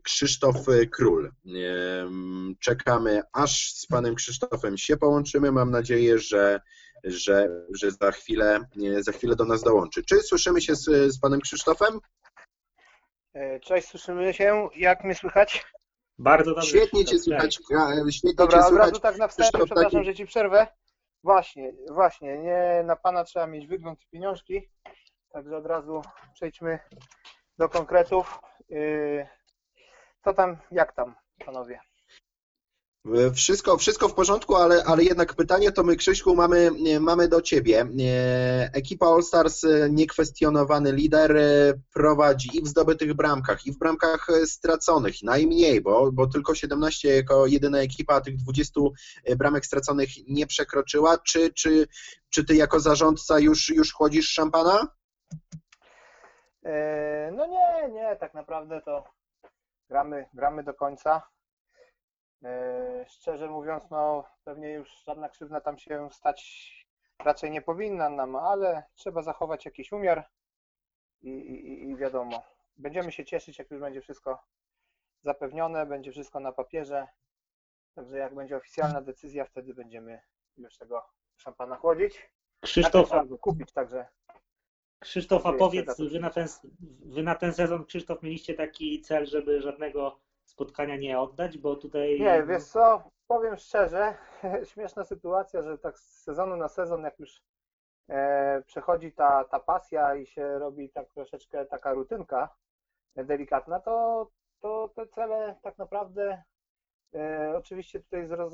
Krzysztof 0.03 0.55
Król. 0.91 1.31
Czekamy, 2.59 3.21
aż 3.33 3.73
z 3.73 3.87
panem 3.87 4.15
Krzysztofem 4.15 4.77
się 4.77 4.97
połączymy. 4.97 5.51
Mam 5.51 5.71
nadzieję, 5.71 6.19
że, 6.19 6.61
że, 7.03 7.49
że 7.73 7.91
za, 7.91 8.11
chwilę, 8.11 8.59
za 8.99 9.11
chwilę 9.11 9.35
do 9.35 9.45
nas 9.45 9.63
dołączy. 9.63 10.03
Czy 10.03 10.19
słyszymy 10.19 10.61
się 10.61 10.75
z, 10.75 11.13
z 11.13 11.19
panem 11.19 11.41
Krzysztofem? 11.41 11.99
Cześć, 13.61 13.87
słyszymy 13.87 14.33
się. 14.33 14.69
Jak 14.75 15.03
mnie 15.03 15.15
słychać? 15.15 15.65
Bardzo 16.19 16.53
dobrze. 16.55 16.69
Świetnie 16.69 17.05
Cię 17.05 17.19
słychać. 17.19 17.55
Świetnie 18.09 18.33
Dobra, 18.35 18.57
cię 18.57 18.63
od 18.63 18.69
słychać. 18.69 18.89
razu 18.89 19.01
tak 19.01 19.17
na 19.17 19.27
wstępie, 19.27 19.65
przepraszam, 19.65 20.03
że 20.03 20.15
Ci 20.15 20.25
przerwę. 20.25 20.67
Właśnie, 21.23 21.73
właśnie, 21.91 22.37
nie 22.37 22.83
na 22.83 22.95
Pana 22.95 23.23
trzeba 23.23 23.47
mieć 23.47 23.67
wygląd 23.67 24.01
i 24.01 24.07
pieniążki, 24.07 24.69
także 25.31 25.57
od 25.57 25.65
razu 25.65 26.01
przejdźmy 26.33 26.79
do 27.57 27.69
konkretów. 27.69 28.39
Yy, 28.69 29.27
co 30.23 30.33
tam, 30.33 30.57
jak 30.71 30.93
tam, 30.93 31.15
panowie? 31.45 31.79
Wszystko, 33.33 33.77
wszystko 33.77 34.09
w 34.09 34.13
porządku, 34.13 34.55
ale, 34.55 34.83
ale 34.83 35.03
jednak 35.03 35.33
pytanie 35.33 35.71
to 35.71 35.83
my, 35.83 35.95
Krzyśku, 35.95 36.35
mamy, 36.35 36.71
mamy 36.99 37.27
do 37.27 37.41
Ciebie. 37.41 37.87
Ekipa 38.73 39.07
All 39.07 39.23
Stars, 39.23 39.65
niekwestionowany 39.89 40.91
lider, 40.91 41.37
prowadzi 41.93 42.57
i 42.57 42.61
w 42.61 42.67
zdobytych 42.67 43.13
bramkach, 43.13 43.65
i 43.65 43.71
w 43.71 43.77
bramkach 43.77 44.27
straconych, 44.45 45.23
najmniej, 45.23 45.81
bo, 45.81 46.11
bo 46.11 46.27
tylko 46.27 46.55
17 46.55 47.09
jako 47.15 47.47
jedyna 47.47 47.79
ekipa 47.79 48.21
tych 48.21 48.35
20 48.35 48.81
bramek 49.37 49.65
straconych 49.65 50.09
nie 50.27 50.47
przekroczyła. 50.47 51.17
Czy, 51.17 51.53
czy, 51.53 51.87
czy 52.29 52.45
Ty 52.45 52.55
jako 52.55 52.79
zarządca 52.79 53.39
już, 53.39 53.69
już 53.69 53.93
chłodzisz 53.93 54.29
szampana? 54.29 54.87
E, 56.65 57.31
no 57.35 57.45
nie, 57.45 57.89
nie, 57.93 58.15
tak 58.19 58.33
naprawdę 58.33 58.81
to 58.81 59.03
gramy, 59.89 60.25
gramy 60.33 60.63
do 60.63 60.73
końca. 60.73 61.21
E, 62.43 63.05
szczerze 63.07 63.47
mówiąc, 63.47 63.83
no 63.91 64.23
pewnie 64.43 64.69
już 64.69 65.03
żadna 65.03 65.29
krzywda 65.29 65.61
tam 65.61 65.77
się 65.77 66.09
stać 66.11 66.87
raczej 67.19 67.51
nie 67.51 67.61
powinna 67.61 68.09
nam, 68.09 68.35
ale 68.35 68.83
trzeba 68.95 69.21
zachować 69.21 69.65
jakiś 69.65 69.91
umiar 69.91 70.29
i, 71.21 71.29
i, 71.29 71.89
i 71.89 71.95
wiadomo, 71.95 72.43
będziemy 72.77 73.11
się 73.11 73.25
cieszyć, 73.25 73.59
jak 73.59 73.71
już 73.71 73.79
będzie 73.79 74.01
wszystko 74.01 74.43
zapewnione, 75.23 75.85
będzie 75.85 76.11
wszystko 76.11 76.39
na 76.39 76.51
papierze. 76.51 77.07
Także 77.95 78.17
jak 78.17 78.35
będzie 78.35 78.57
oficjalna 78.57 79.01
decyzja, 79.01 79.45
wtedy 79.45 79.73
będziemy 79.73 80.21
już 80.57 80.77
tego 80.77 81.05
szampana 81.37 81.75
chłodzić. 81.75 82.29
Krzysztof, 82.61 83.09
kupić, 83.41 83.71
także. 83.71 84.05
Krzysztof, 84.99 85.45
a 85.45 85.53
powiedz, 85.53 86.01
wy 86.11 86.19
na, 86.19 86.29
ten, 86.29 86.47
wy 87.05 87.23
na 87.23 87.35
ten 87.35 87.53
sezon, 87.53 87.85
Krzysztof, 87.85 88.23
mieliście 88.23 88.53
taki 88.53 89.01
cel, 89.01 89.25
żeby 89.25 89.61
żadnego 89.61 90.19
spotkania 90.47 90.95
nie 90.95 91.19
oddać, 91.19 91.57
bo 91.57 91.75
tutaj... 91.75 92.19
Nie, 92.19 92.43
wiesz 92.43 92.63
co, 92.63 93.11
powiem 93.27 93.57
szczerze, 93.57 94.17
śmieszna 94.73 95.03
sytuacja, 95.03 95.61
że 95.61 95.77
tak 95.77 95.99
z 95.99 96.23
sezonu 96.23 96.55
na 96.55 96.67
sezon, 96.67 97.03
jak 97.03 97.19
już 97.19 97.41
e, 98.09 98.61
przechodzi 98.61 99.11
ta, 99.11 99.43
ta 99.43 99.59
pasja 99.59 100.15
i 100.15 100.25
się 100.25 100.59
robi 100.59 100.89
tak 100.89 101.09
troszeczkę 101.09 101.65
taka 101.65 101.93
rutynka 101.93 102.55
delikatna, 103.15 103.79
to, 103.79 104.27
to 104.59 104.89
te 104.95 105.07
cele 105.07 105.55
tak 105.61 105.77
naprawdę 105.77 106.43
e, 107.15 107.53
oczywiście 107.57 107.99
tutaj 107.99 108.27
roz, 108.27 108.53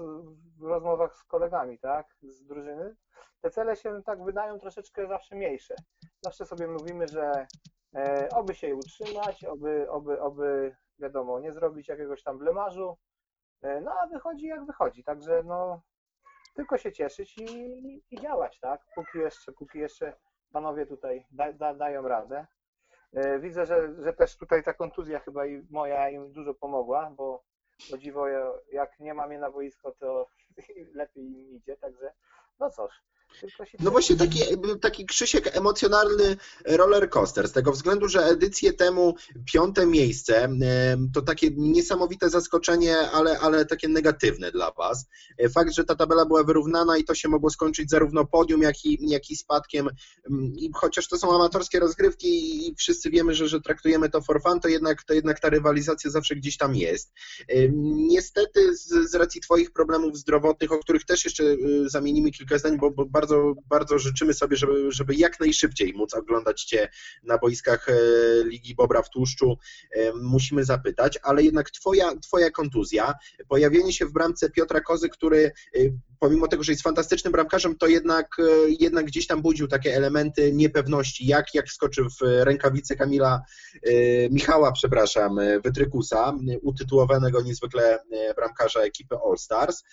w 0.60 0.64
rozmowach 0.64 1.16
z 1.16 1.24
kolegami, 1.24 1.80
tak, 1.80 2.16
z 2.22 2.46
drużyny, 2.46 2.96
te 3.42 3.50
cele 3.50 3.76
się 3.76 4.04
tak 4.04 4.24
wydają 4.24 4.60
troszeczkę 4.60 5.08
zawsze 5.08 5.36
mniejsze. 5.36 5.76
Zawsze 6.22 6.46
sobie 6.46 6.68
mówimy, 6.68 7.08
że 7.08 7.48
e, 7.96 8.30
oby 8.30 8.56
się 8.56 8.68
je 8.68 8.76
utrzymać, 8.76 9.46
oby, 9.46 9.90
oby, 9.90 10.22
oby 10.22 10.76
wiadomo, 11.00 11.40
nie 11.40 11.52
zrobić 11.52 11.88
jakiegoś 11.88 12.24
tam 12.24 12.38
blemarzu, 12.38 12.98
e, 13.62 13.82
no 13.82 13.92
a 13.92 14.08
wychodzi 14.08 14.48
jak 14.48 14.66
wychodzi, 14.66 15.04
także 15.04 15.44
no 15.44 15.82
tylko 16.56 16.78
się 16.78 16.92
cieszyć 16.92 17.38
i, 17.38 18.04
i 18.12 18.22
działać, 18.22 18.60
tak, 18.60 18.82
póki 18.96 19.18
jeszcze, 19.18 19.52
póki 19.52 19.80
jeszcze 19.80 20.14
panowie 20.52 20.86
tutaj 20.86 21.26
da, 21.32 21.54
da, 21.54 21.74
dają 21.74 22.08
radę. 22.08 22.48
E, 23.14 23.40
widzę, 23.40 23.66
że, 23.66 24.04
że 24.04 24.14
też 24.14 24.38
tutaj 24.38 24.64
ta 24.64 24.74
kontuzja 24.74 25.20
chyba 25.20 25.46
i 25.46 25.68
moja 25.70 26.10
im 26.10 26.32
dużo 26.32 26.54
pomogła, 26.54 27.12
bo 27.18 27.44
o 27.94 27.98
dziwo, 27.98 28.28
jak 28.72 29.00
nie 29.00 29.14
mam 29.14 29.32
je 29.32 29.40
na 29.40 29.52
boisko, 29.52 29.92
to 29.92 30.28
lepiej 30.94 31.24
im 31.24 31.52
idzie, 31.52 31.78
także 31.78 32.14
no 32.60 32.70
cóż, 32.70 33.04
no 33.80 33.92
właśnie 33.92 34.16
taki, 34.16 34.40
taki 34.82 35.06
Krzysiek 35.06 35.58
emocjonalny 35.58 36.38
roller 36.66 37.10
coaster, 37.10 37.48
z 37.48 37.52
tego 37.52 37.72
względu, 37.72 38.08
że 38.08 38.26
edycję 38.26 38.74
temu 38.74 39.16
piąte 39.54 39.86
miejsce 39.86 40.50
to 41.14 41.22
takie 41.22 41.50
niesamowite 41.56 42.30
zaskoczenie, 42.30 42.98
ale, 42.98 43.40
ale 43.40 43.66
takie 43.66 43.88
negatywne 43.88 44.52
dla 44.52 44.72
Was. 44.72 45.06
E, 45.38 45.50
fakt, 45.50 45.74
że 45.74 45.84
ta 45.84 45.96
tabela 45.96 46.26
była 46.26 46.44
wyrównana 46.44 46.98
i 46.98 47.04
to 47.04 47.16
się 47.16 47.30
mogło 47.30 47.50
skończyć 47.50 47.90
zarówno 47.90 48.26
podium, 48.26 48.62
jak 48.62 48.86
i, 48.86 49.10
jak 49.10 49.30
i 49.30 49.36
spadkiem, 49.36 49.90
I 50.56 50.72
chociaż 50.74 51.08
to 51.08 51.18
są 51.18 51.36
amatorskie 51.36 51.80
rozgrywki 51.80 52.68
i 52.68 52.76
wszyscy 52.76 53.10
wiemy, 53.10 53.36
że, 53.36 53.48
że 53.48 53.62
traktujemy 53.62 54.10
to 54.10 54.22
for 54.22 54.42
fun, 54.42 54.60
to 54.60 54.68
jednak, 54.68 55.04
to 55.04 55.14
jednak 55.14 55.40
ta 55.40 55.50
rywalizacja 55.50 56.12
zawsze 56.12 56.36
gdzieś 56.36 56.58
tam 56.58 56.76
jest. 56.76 57.14
Niestety 57.94 58.76
z, 58.76 59.12
z 59.12 59.16
racji 59.16 59.42
Twoich 59.42 59.72
problemów 59.72 60.18
zdrowotnych, 60.18 60.72
o 60.72 60.80
których 60.80 61.06
też 61.06 61.26
jeszcze 61.26 61.44
y, 61.44 61.90
zamienimy 61.90 62.32
kilka 62.32 62.58
zdań, 62.58 62.78
bo, 62.78 62.92
bo 62.92 63.06
bardzo 63.24 63.54
bardzo, 63.70 64.00
życzymy 64.00 64.34
sobie, 64.34 64.58
żeby, 64.58 64.92
żeby 64.92 65.16
jak 65.16 65.40
najszybciej 65.40 65.94
móc 65.94 66.14
oglądać 66.14 66.64
Cię 66.64 66.90
na 67.24 67.38
boiskach 67.38 67.90
e, 67.90 67.94
Ligi 68.44 68.76
Bobra 68.76 69.02
w 69.02 69.10
Tłuszczu, 69.10 69.58
e, 69.92 70.14
musimy 70.14 70.66
zapytać, 70.66 71.20
ale 71.24 71.44
jednak 71.44 71.72
twoja, 71.72 72.16
twoja 72.16 72.52
kontuzja, 72.52 73.14
pojawienie 73.48 73.94
się 73.94 74.06
w 74.06 74.12
bramce 74.12 74.50
Piotra 74.50 74.82
Kozy, 74.82 75.10
który 75.10 75.52
pomimo 76.20 76.48
tego, 76.48 76.64
że 76.64 76.72
jest 76.72 76.84
fantastycznym 76.84 77.32
bramkarzem, 77.34 77.76
to 77.78 77.88
jednak, 77.88 78.28
jednak 78.80 79.06
gdzieś 79.06 79.28
tam 79.28 79.42
budził 79.42 79.68
takie 79.68 79.96
elementy 79.96 80.54
niepewności, 80.54 81.28
jak, 81.28 81.54
jak 81.54 81.66
wskoczy 81.68 82.04
w 82.04 82.22
rękawice 82.22 82.96
Kamila, 82.96 83.42
Michała, 84.32 84.72
przepraszam, 84.72 85.38
Wytrykusa, 85.64 86.34
utytułowanego 86.62 87.42
niezwykle 87.42 88.00
bramkarza 88.36 88.80
ekipy 88.80 89.16
All 89.16 89.38
Stars, 89.38 89.84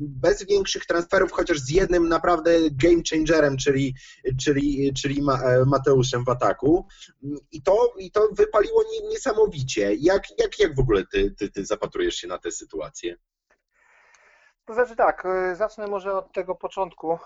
bez 0.00 0.46
większych 0.46 0.86
transferów, 0.86 1.32
chociaż 1.32 1.60
z 1.60 1.70
jednym 1.70 2.08
naprawdę 2.08 2.67
game 2.76 3.02
changerem, 3.10 3.56
czyli, 3.56 3.94
czyli, 4.40 4.92
czyli 4.94 5.22
Mateuszem 5.66 6.24
w 6.24 6.28
ataku. 6.28 6.86
I 7.52 7.62
to, 7.62 7.94
i 7.98 8.10
to 8.10 8.28
wypaliło 8.32 8.84
niesamowicie. 9.10 9.94
Jak, 9.94 10.22
jak, 10.38 10.58
jak 10.58 10.76
w 10.76 10.80
ogóle 10.80 11.06
ty, 11.12 11.34
ty, 11.38 11.50
ty 11.50 11.64
zapatrujesz 11.64 12.14
się 12.14 12.28
na 12.28 12.38
tę 12.38 12.50
sytuację? 12.50 13.16
To 14.68 14.74
znaczy 14.74 14.96
tak, 14.96 15.26
y, 15.52 15.56
zacznę 15.56 15.86
może 15.86 16.12
od 16.12 16.32
tego 16.32 16.54
początku. 16.54 17.14
Y, 17.14 17.18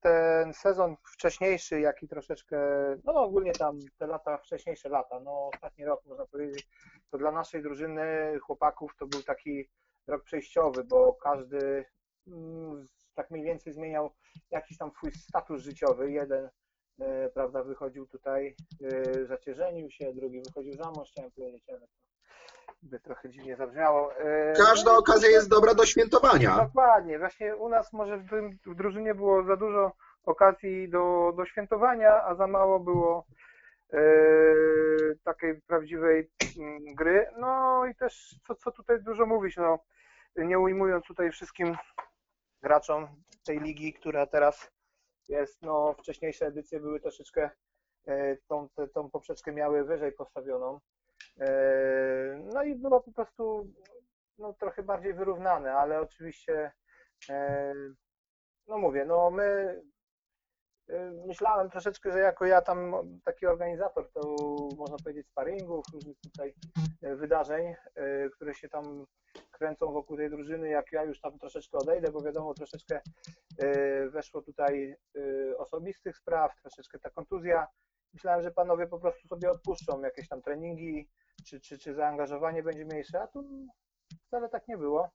ten 0.00 0.54
sezon 0.54 0.96
wcześniejszy, 1.12 1.80
jak 1.80 2.02
i 2.02 2.08
troszeczkę, 2.08 2.58
no 3.04 3.12
ogólnie 3.14 3.52
tam 3.52 3.78
te 3.98 4.06
lata, 4.06 4.38
wcześniejsze 4.38 4.88
lata, 4.88 5.20
no 5.20 5.50
ostatni 5.54 5.84
rok 5.84 6.04
można 6.06 6.26
powiedzieć, 6.26 6.68
to 7.10 7.18
dla 7.18 7.30
naszej 7.30 7.62
drużyny 7.62 8.38
chłopaków 8.40 8.96
to 8.98 9.06
był 9.06 9.22
taki 9.22 9.68
rok 10.06 10.24
przejściowy, 10.24 10.84
bo 10.84 11.12
każdy 11.22 11.84
mm, 12.26 12.88
tak 13.14 13.30
mniej 13.30 13.44
więcej 13.44 13.72
zmieniał 13.72 14.10
jakiś 14.50 14.78
tam 14.78 14.90
swój 14.90 15.12
status 15.12 15.62
życiowy. 15.62 16.12
Jeden, 16.12 16.48
e, 17.00 17.28
prawda, 17.28 17.62
wychodził 17.62 18.06
tutaj, 18.06 18.56
e, 18.84 19.24
zacierzenił 19.26 19.90
się, 19.90 20.14
drugi 20.14 20.42
wychodził 20.42 20.72
za 20.72 20.90
mąż, 20.90 21.10
chciałem 21.10 21.30
powiedzieć, 21.30 21.64
ale 21.68 21.80
to 21.80 21.86
by 22.82 23.00
trochę 23.00 23.30
dziwnie 23.30 23.56
zabrzmiało. 23.56 24.16
E, 24.16 24.52
Każda 24.52 24.92
no, 24.92 24.98
okazja 24.98 25.28
jest 25.28 25.48
dobra 25.48 25.74
do 25.74 25.86
świętowania. 25.86 26.56
Dokładnie, 26.56 27.18
właśnie 27.18 27.56
u 27.56 27.68
nas 27.68 27.92
może 27.92 28.18
w, 28.18 28.30
tym, 28.30 28.58
w 28.66 28.74
drużynie 28.74 29.14
było 29.14 29.44
za 29.44 29.56
dużo 29.56 29.92
okazji 30.24 30.88
do, 30.88 31.32
do 31.36 31.46
świętowania, 31.46 32.24
a 32.24 32.34
za 32.34 32.46
mało 32.46 32.80
było 32.80 33.26
e, 33.92 33.98
takiej 35.24 35.60
prawdziwej 35.60 36.30
mm, 36.58 36.94
gry. 36.94 37.26
No 37.38 37.86
i 37.86 37.94
też 37.94 38.36
co, 38.46 38.54
co 38.54 38.72
tutaj 38.72 39.02
dużo 39.02 39.26
mówić, 39.26 39.56
no 39.56 39.78
nie 40.36 40.58
ujmując 40.58 41.04
tutaj 41.04 41.30
wszystkim 41.30 41.76
graczom 42.64 43.08
tej 43.46 43.60
ligi, 43.60 43.92
która 43.92 44.26
teraz 44.26 44.70
jest, 45.28 45.62
no 45.62 45.94
wcześniejsze 45.98 46.46
edycje 46.46 46.80
były 46.80 47.00
troszeczkę 47.00 47.50
e, 48.06 48.36
tą, 48.36 48.68
tą 48.94 49.10
poprzeczkę 49.10 49.52
miały 49.52 49.84
wyżej 49.84 50.12
postawioną. 50.12 50.80
E, 51.40 51.50
no 52.54 52.62
i 52.62 52.74
było 52.74 53.00
po 53.00 53.12
prostu 53.12 53.72
no, 54.38 54.52
trochę 54.52 54.82
bardziej 54.82 55.14
wyrównane, 55.14 55.74
ale 55.74 56.00
oczywiście 56.00 56.72
e, 57.30 57.74
no 58.68 58.78
mówię, 58.78 59.04
no 59.04 59.30
my 59.30 59.80
myślałem 61.26 61.70
troszeczkę, 61.70 62.12
że 62.12 62.18
jako 62.18 62.46
ja 62.46 62.62
tam 62.62 62.94
taki 63.24 63.46
organizator, 63.46 64.12
to 64.12 64.36
można 64.76 64.96
powiedzieć 65.04 65.28
sparingów, 65.28 65.84
różnych 65.92 66.16
tutaj 66.20 66.54
wydarzeń, 67.02 67.74
które 68.32 68.54
się 68.54 68.68
tam 68.68 69.06
kręcą 69.54 69.92
wokół 69.92 70.16
tej 70.16 70.30
drużyny, 70.30 70.68
jak 70.68 70.92
ja 70.92 71.04
już 71.04 71.20
tam 71.20 71.38
troszeczkę 71.38 71.78
odejdę, 71.78 72.12
bo 72.12 72.22
wiadomo, 72.22 72.54
troszeczkę 72.54 73.00
y, 73.62 74.10
weszło 74.10 74.42
tutaj 74.42 74.96
y, 75.16 75.54
osobistych 75.58 76.16
spraw, 76.16 76.60
troszeczkę 76.60 76.98
ta 76.98 77.10
kontuzja. 77.10 77.66
Myślałem, 78.12 78.42
że 78.42 78.50
panowie 78.50 78.86
po 78.86 78.98
prostu 78.98 79.28
sobie 79.28 79.50
odpuszczą 79.50 80.02
jakieś 80.02 80.28
tam 80.28 80.42
treningi, 80.42 81.08
czy, 81.46 81.60
czy, 81.60 81.78
czy 81.78 81.94
zaangażowanie 81.94 82.62
będzie 82.62 82.84
mniejsze, 82.84 83.22
a 83.22 83.26
tu 83.26 83.44
wcale 84.26 84.48
tak 84.48 84.68
nie 84.68 84.78
było. 84.78 85.10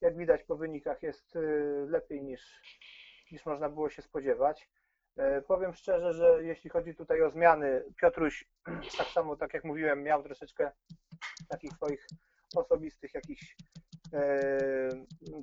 Jak 0.00 0.16
widać 0.16 0.44
po 0.44 0.56
wynikach 0.56 1.02
jest 1.02 1.36
y, 1.36 1.86
lepiej 1.88 2.22
niż, 2.22 2.60
niż 3.32 3.46
można 3.46 3.68
było 3.68 3.90
się 3.90 4.02
spodziewać. 4.02 4.68
Powiem 5.46 5.74
szczerze, 5.74 6.12
że 6.12 6.44
jeśli 6.44 6.70
chodzi 6.70 6.94
tutaj 6.94 7.22
o 7.22 7.30
zmiany, 7.30 7.84
Piotruś, 8.00 8.44
tak 8.98 9.06
samo 9.06 9.36
tak 9.36 9.54
jak 9.54 9.64
mówiłem, 9.64 10.02
miał 10.02 10.22
troszeczkę 10.22 10.72
takich 11.48 11.72
swoich 11.72 12.06
osobistych 12.54 13.14
jakichś 13.14 13.56
e, 14.12 14.38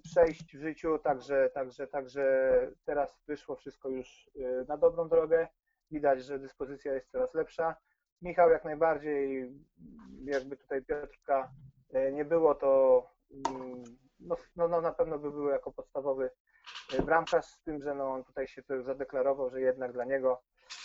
przejść 0.04 0.58
w 0.58 0.62
życiu, 0.62 1.00
także, 1.00 1.50
także, 1.54 1.88
także 1.88 2.52
teraz 2.86 3.24
wyszło 3.28 3.56
wszystko 3.56 3.90
już 3.90 4.30
e, 4.36 4.66
na 4.68 4.78
dobrą 4.78 5.10
drogę. 5.10 5.48
Widać, 5.92 6.24
że 6.24 6.40
dyspozycja 6.40 6.94
jest 6.94 7.12
coraz 7.12 7.34
lepsza. 7.34 7.76
Michał 8.22 8.50
jak 8.50 8.66
najbardziej, 8.66 9.52
jakby 10.24 10.58
tutaj 10.58 10.84
Piotrka 10.84 11.52
e, 11.94 12.12
nie 12.12 12.26
było, 12.26 12.56
to 12.56 13.04
mm, 13.48 13.84
no, 14.20 14.38
no, 14.56 14.68
no 14.68 14.82
na 14.82 14.92
pewno 14.92 15.20
by 15.20 15.32
był 15.32 15.50
jako 15.50 15.72
podstawowy 15.72 16.30
bramkarz, 17.06 17.46
z 17.46 17.64
tym, 17.64 17.82
że 17.82 17.96
no 17.96 18.12
on 18.12 18.24
tutaj 18.24 18.48
się 18.48 18.62
zadeklarował, 18.82 19.50
że 19.50 19.62
jednak 19.62 19.94
dla 19.94 20.06
niego 20.06 20.42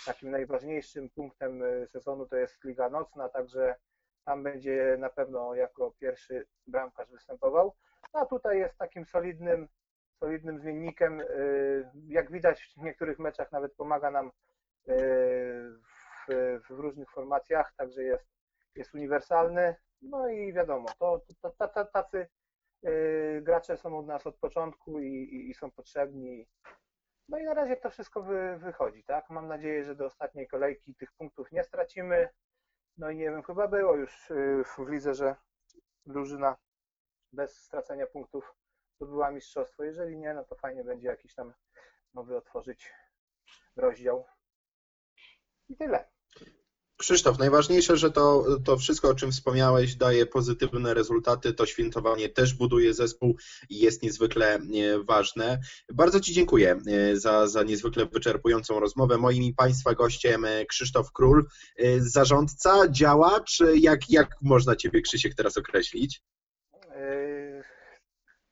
takim 0.06 0.30
najważniejszym 0.30 1.10
punktem 1.10 1.62
sezonu 1.86 2.26
to 2.26 2.36
jest 2.36 2.64
Liga 2.64 2.88
Nocna, 2.88 3.28
także 3.28 3.74
tam 4.24 4.42
będzie 4.42 4.96
na 4.98 5.10
pewno 5.10 5.54
jako 5.54 5.90
pierwszy 5.90 6.46
bramkarz 6.66 7.10
występował. 7.10 7.74
No, 8.14 8.20
a 8.20 8.26
tutaj 8.26 8.58
jest 8.58 8.78
takim 8.78 9.06
solidnym, 9.06 9.68
solidnym 10.20 10.58
zmiennikiem. 10.58 11.20
Y, 11.20 11.90
jak 12.06 12.32
widać 12.32 12.74
w 12.76 12.82
niektórych 12.82 13.18
meczach 13.18 13.52
nawet 13.52 13.74
pomaga 13.74 14.10
nam 14.10 14.26
y, 14.26 14.32
w, 16.28 16.60
w 16.68 16.70
różnych 16.70 17.10
formacjach, 17.10 17.74
także 17.76 18.02
jest, 18.02 18.26
jest 18.74 18.94
uniwersalny. 18.94 19.76
No 20.02 20.28
i 20.28 20.52
wiadomo, 20.52 20.88
to, 20.98 21.20
to, 21.42 21.50
to, 21.50 21.68
to 21.68 21.84
tacy 21.84 22.26
y, 22.86 23.40
gracze 23.42 23.76
są 23.76 23.98
od 23.98 24.06
nas 24.06 24.26
od 24.26 24.36
początku 24.36 25.00
i, 25.00 25.06
i, 25.06 25.50
i 25.50 25.54
są 25.54 25.70
potrzebni. 25.70 26.46
No 27.28 27.38
i 27.38 27.44
na 27.44 27.54
razie 27.54 27.76
to 27.76 27.90
wszystko 27.90 28.22
wy, 28.22 28.56
wychodzi, 28.58 29.04
tak? 29.04 29.30
Mam 29.30 29.48
nadzieję, 29.48 29.84
że 29.84 29.94
do 29.94 30.06
ostatniej 30.06 30.46
kolejki 30.46 30.94
tych 30.94 31.12
punktów 31.12 31.52
nie 31.52 31.64
stracimy. 31.64 32.28
No 32.98 33.10
i 33.10 33.16
nie 33.16 33.30
wiem, 33.30 33.42
chyba 33.42 33.68
było 33.68 33.96
już 33.96 34.30
y, 34.30 34.64
w 34.64 34.88
lidze, 34.88 35.14
że 35.14 35.36
drużyna 36.06 36.56
bez 37.32 37.62
stracenia 37.62 38.06
punktów 38.06 38.54
zdobyła 38.96 39.30
mistrzostwo. 39.30 39.84
Jeżeli 39.84 40.16
nie, 40.16 40.34
no 40.34 40.44
to 40.44 40.54
fajnie 40.54 40.84
będzie 40.84 41.08
jakiś 41.08 41.34
tam 41.34 41.54
nowy 42.14 42.36
otworzyć 42.36 42.92
rozdział. 43.76 44.24
I 45.68 45.76
tyle. 45.76 46.08
Krzysztof, 46.96 47.38
najważniejsze, 47.38 47.96
że 47.96 48.10
to, 48.10 48.44
to 48.64 48.76
wszystko, 48.76 49.08
o 49.08 49.14
czym 49.14 49.32
wspomniałeś, 49.32 49.94
daje 49.94 50.26
pozytywne 50.26 50.94
rezultaty. 50.94 51.52
To 51.52 51.66
świętowanie 51.66 52.28
też 52.28 52.54
buduje 52.54 52.94
zespół 52.94 53.36
i 53.68 53.78
jest 53.78 54.02
niezwykle 54.02 54.54
e, 54.54 54.60
ważne. 55.04 55.58
Bardzo 55.92 56.20
Ci 56.20 56.32
dziękuję 56.32 56.80
e, 56.86 57.16
za, 57.16 57.46
za 57.46 57.62
niezwykle 57.62 58.06
wyczerpującą 58.06 58.80
rozmowę. 58.80 59.18
Moim 59.18 59.42
i 59.42 59.54
Państwa 59.54 59.94
gościem 59.94 60.44
e, 60.44 60.64
Krzysztof 60.66 61.12
Król, 61.12 61.46
zarządca, 61.98 62.88
działacz. 62.88 63.58
Jak, 63.74 64.10
jak 64.10 64.28
można 64.42 64.76
Ciebie, 64.76 65.02
Krzysiek, 65.02 65.34
teraz 65.34 65.56
określić? 65.56 66.22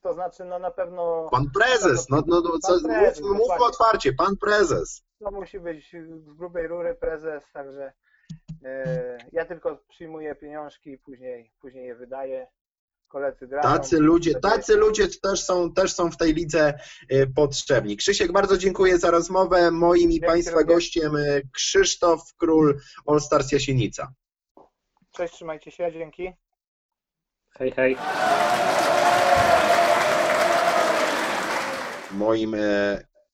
To 0.02 0.14
znaczy, 0.14 0.44
no 0.44 0.59
na 0.59 0.70
pewno. 0.70 1.28
Pan 1.31 1.50
prezes, 1.50 2.09
no, 2.09 2.22
no, 2.26 2.40
no 2.40 2.59
co, 2.59 2.81
prezes, 2.88 3.20
mów, 3.20 3.31
mówmy 3.31 3.64
otwarcie, 3.64 4.12
pan 4.12 4.37
prezes. 4.37 5.02
To 5.18 5.31
musi 5.31 5.61
być 5.61 5.92
z 5.92 6.35
grubej 6.37 6.68
rury 6.68 6.94
prezes, 6.94 7.44
także 7.52 7.92
ja 9.33 9.44
tylko 9.44 9.85
przyjmuję 9.88 10.35
pieniążki 10.35 10.90
i 10.90 10.98
później, 10.98 11.53
później 11.61 11.87
je 11.87 11.94
wydaję. 11.94 12.46
Koledzy 13.09 13.46
grają. 13.46 13.62
Tacy 13.62 13.98
ludzie, 13.98 14.35
tacy 14.35 14.77
ludzie 14.77 15.09
też 15.22 15.44
są, 15.44 15.72
też 15.72 15.94
są 15.94 16.11
w 16.11 16.16
tej 16.16 16.35
lidze 16.35 16.75
e, 17.09 17.27
potrzebni. 17.27 17.96
Krzysiek, 17.96 18.33
bardzo 18.33 18.59
dziękuję 18.59 18.98
za 18.98 19.11
rozmowę. 19.11 19.70
Moim 19.70 20.11
i 20.11 20.20
Państwa 20.20 20.64
gościem 20.64 21.16
e, 21.16 21.40
Krzysztof 21.53 22.35
Król, 22.37 22.81
All 23.07 23.20
Stars 23.20 23.53
Jasienica. 23.53 24.12
Cześć, 25.11 25.35
trzymajcie 25.35 25.70
się, 25.70 25.92
dzięki. 25.92 26.33
Hej, 27.59 27.70
hej. 27.72 27.96
Moim 32.12 32.57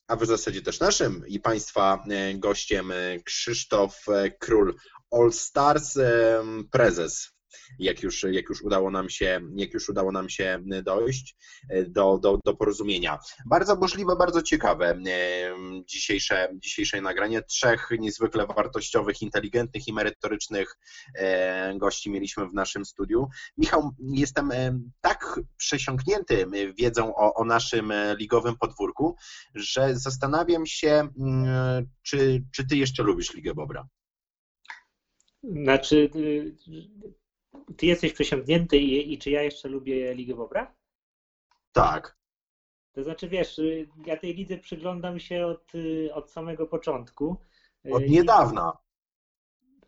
a 0.08 0.16
w 0.16 0.26
zasadzie 0.26 0.62
też 0.62 0.80
naszym 0.80 1.24
i 1.26 1.40
Państwa 1.40 2.04
gościem 2.34 2.92
Krzysztof 3.24 4.06
Król, 4.38 4.74
All 5.10 5.32
Stars 5.32 5.98
prezes. 6.70 7.38
jak 7.78 8.02
już, 8.02 8.26
jak 8.30 8.48
już 8.48 8.62
udało 8.62 8.90
nam 8.90 9.10
się, 9.10 9.40
jak 9.56 9.74
już 9.74 9.88
udało 9.88 10.12
nam 10.12 10.28
się 10.28 10.62
dojść 10.82 11.36
do, 11.88 12.18
do, 12.18 12.38
do 12.44 12.54
porozumienia. 12.54 13.18
Bardzo 13.46 13.76
możliwe, 13.76 14.16
bardzo 14.16 14.42
ciekawe 14.42 14.98
dzisiejsze, 15.86 16.48
dzisiejsze 16.54 17.00
nagranie. 17.00 17.42
Trzech 17.42 17.88
niezwykle 17.98 18.46
wartościowych, 18.46 19.22
inteligentnych 19.22 19.88
i 19.88 19.92
merytorycznych 19.92 20.78
gości 21.76 22.10
mieliśmy 22.10 22.48
w 22.48 22.54
naszym 22.54 22.84
studiu. 22.84 23.28
Michał, 23.58 23.90
jestem 23.98 24.50
tak 25.00 25.40
przesiąknięty 25.56 26.46
wiedzą 26.78 27.14
o, 27.14 27.34
o 27.34 27.44
naszym 27.44 27.92
ligowym 28.18 28.56
podwórku, 28.56 29.16
że 29.54 29.98
zastanawiam 29.98 30.66
się, 30.66 31.08
mm, 31.20 31.86
czy, 32.02 32.44
czy 32.52 32.66
ty 32.66 32.76
jeszcze 32.76 33.02
lubisz 33.02 33.34
Ligę 33.34 33.54
Bobra? 33.54 33.88
Znaczy, 35.42 36.10
y, 36.16 36.56
ty 37.76 37.86
jesteś 37.86 38.12
przesiąknięty 38.12 38.76
i, 38.78 39.12
i 39.12 39.18
czy 39.18 39.30
ja 39.30 39.42
jeszcze 39.42 39.68
lubię 39.68 40.14
Ligę 40.14 40.34
Bobra? 40.34 40.74
Tak. 41.72 42.18
To 42.92 43.04
znaczy, 43.04 43.28
wiesz, 43.28 43.58
y, 43.58 43.88
ja 44.06 44.16
tej 44.16 44.34
lidze 44.34 44.58
przyglądam 44.58 45.20
się 45.20 45.46
od, 45.46 45.74
y, 45.74 46.14
od 46.14 46.30
samego 46.30 46.66
początku. 46.66 47.36
Od 47.90 48.02
niedawna. 48.08 48.72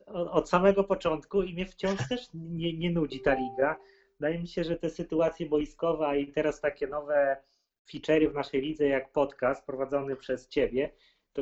Od, 0.07 0.29
od, 0.29 0.49
samego 0.49 0.85
początku 0.85 1.43
i 1.43 1.55
mnie 1.55 1.67
wciąż 1.67 2.09
też 2.09 2.29
nie, 2.35 2.79
nie 2.79 2.91
nudzi 2.91 3.21
ta 3.21 3.35
liga. 3.35 3.77
Wydaje 4.21 4.39
mi 4.39 4.49
się, 4.49 4.65
że 4.65 4.77
te 4.77 4.91
sytuacje 4.91 5.47
boiskowe 5.47 6.21
i 6.21 6.33
teraz 6.33 6.61
takie 6.61 6.87
nowe 6.87 7.37
feature'y 7.93 8.31
w 8.31 8.35
naszej 8.35 8.61
lidze, 8.61 8.87
jak 8.87 9.13
podcast 9.13 9.67
prowadzony 9.67 10.17
przez 10.17 10.49
ciebie, 10.49 10.91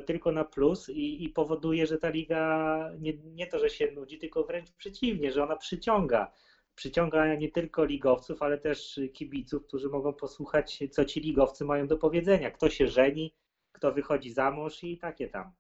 to 0.01 0.07
tylko 0.07 0.33
na 0.33 0.45
plus 0.45 0.89
i, 0.89 1.25
i 1.25 1.29
powoduje, 1.29 1.87
że 1.87 1.99
ta 1.99 2.09
liga 2.09 2.91
nie, 2.99 3.13
nie 3.13 3.47
to, 3.47 3.59
że 3.59 3.71
się 3.71 3.93
nudzi, 3.93 4.19
tylko 4.19 4.45
wręcz 4.45 4.71
przeciwnie, 4.73 5.33
że 5.33 5.43
ona 5.43 5.57
przyciąga. 5.57 6.33
Przyciąga 6.75 7.35
nie 7.35 7.51
tylko 7.51 7.85
ligowców, 7.85 8.43
ale 8.43 8.59
też 8.59 9.01
kibiców, 9.13 9.67
którzy 9.67 9.89
mogą 9.89 10.13
posłuchać, 10.13 10.79
co 10.91 11.05
ci 11.05 11.21
ligowcy 11.21 11.65
mają 11.65 11.87
do 11.87 11.99
powiedzenia. 11.99 12.51
Kto 12.51 12.71
się 12.71 12.89
żeni, 12.89 13.35
kto 13.73 13.93
wychodzi 13.93 14.31
za 14.31 14.51
mąż 14.51 14.85
i 14.85 14.99
takie 14.99 15.29
tam. 15.29 15.53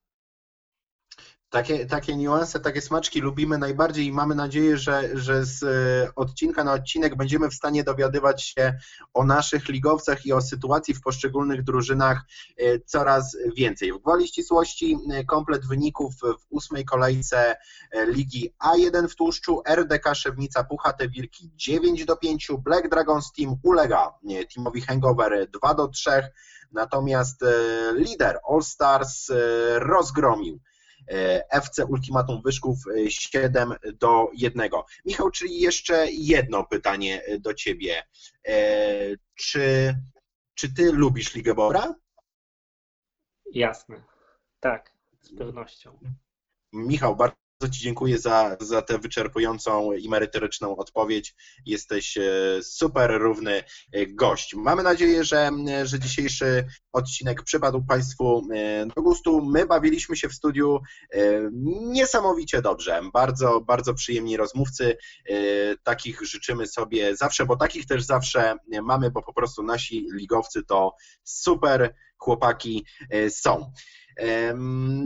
Takie, 1.51 1.87
takie 1.87 2.17
niuanse, 2.17 2.61
takie 2.61 2.81
smaczki 2.81 3.21
lubimy 3.21 3.59
najbardziej 3.59 4.07
i 4.07 4.13
mamy 4.13 4.35
nadzieję, 4.35 4.79
że, 4.79 5.19
że 5.19 5.45
z 5.45 5.63
e, 5.63 6.15
odcinka 6.15 6.65
na 6.65 6.73
odcinek 6.73 7.17
będziemy 7.17 7.51
w 7.51 7.55
stanie 7.55 7.85
dowiadywać 7.85 8.43
się 8.43 8.79
o 9.15 9.25
naszych 9.25 9.69
ligowcach 9.69 10.27
i 10.27 10.33
o 10.33 10.41
sytuacji 10.41 10.95
w 10.95 11.01
poszczególnych 11.01 11.63
drużynach 11.63 12.23
e, 12.59 12.81
coraz 12.81 13.37
więcej. 13.57 13.93
W 13.93 13.99
gwoli 13.99 14.29
ścisłości 14.29 14.99
e, 15.13 15.25
komplet 15.25 15.67
wyników 15.67 16.15
w 16.15 16.47
ósmej 16.51 16.85
kolejce 16.85 17.57
Ligi 18.07 18.55
A1 18.65 19.09
w 19.09 19.15
tłuszczu, 19.17 19.63
RDK 19.67 20.15
Szewnica 20.15 20.65
Puchate 20.65 21.09
Wilki 21.09 21.51
9 21.57 22.05
do 22.05 22.17
5, 22.17 22.51
Black 22.59 22.89
Dragons 22.89 23.33
Team 23.33 23.57
ulega 23.63 24.15
teamowi 24.55 24.81
Hangover 24.81 25.51
2 25.51 25.75
do 25.75 25.89
3, 25.89 26.11
natomiast 26.73 27.45
lider 27.95 28.39
All 28.51 28.63
Stars 28.63 29.31
rozgromił 29.79 30.61
FC 31.51 31.85
Ultimatum 31.85 32.43
Wyszków 32.43 32.79
7 33.09 33.73
e, 33.73 33.93
do 33.93 34.31
1. 34.35 34.71
Michał, 35.05 35.31
czyli 35.31 35.61
jeszcze 35.61 36.07
jedno 36.11 36.65
pytanie 36.65 37.23
e, 37.25 37.39
do 37.39 37.55
Ciebie. 37.55 38.03
Czy, 39.35 39.95
czy 40.55 40.75
Ty 40.75 40.93
lubisz 40.93 41.35
Ligę 41.35 41.55
Bora? 41.55 41.95
Jasne, 43.53 44.03
tak, 44.61 44.93
z 45.21 45.35
pewnością. 45.35 45.99
Michał, 46.73 47.17
bardzo 47.17 47.37
Ci 47.67 47.81
dziękuję 47.81 48.19
za, 48.19 48.57
za 48.61 48.83
tę 48.83 48.99
wyczerpującą 48.99 49.93
i 49.93 50.09
merytoryczną 50.09 50.77
odpowiedź. 50.77 51.35
Jesteś 51.67 52.17
e, 52.17 52.23
super 52.63 53.11
równy 53.21 53.65
e, 53.93 54.07
gość. 54.07 54.55
Mamy 54.55 54.83
nadzieję, 54.83 55.25
że, 55.25 55.51
że 55.85 55.99
dzisiejszy 55.99 56.67
odcinek 56.93 57.43
przypadł 57.43 57.85
Państwu 57.85 58.49
e, 58.55 58.87
do 58.87 59.03
gustu. 59.03 59.43
My 59.45 59.67
bawiliśmy 59.67 60.17
się 60.17 60.29
w 60.29 60.35
studiu 60.35 60.81
niesamowicie 61.83 62.63
dobrze. 62.63 63.01
Bardzo, 63.13 63.61
bardzo 63.61 63.95
przyjemni 63.95 64.37
rozmówcy. 64.37 64.97
Takich 65.83 66.23
życzymy 66.23 66.67
sobie 66.67 67.17
zawsze, 67.17 67.47
bo 67.47 67.57
takich 67.57 67.87
też 67.87 68.03
zawsze 68.03 68.57
mamy, 68.83 69.11
bo 69.11 69.23
po 69.23 69.33
prostu 69.33 69.63
nasi 69.63 70.07
ligowcy 70.13 70.65
to 70.65 70.95
super 71.25 71.95
chłopaki 72.19 72.87
są. 73.29 73.73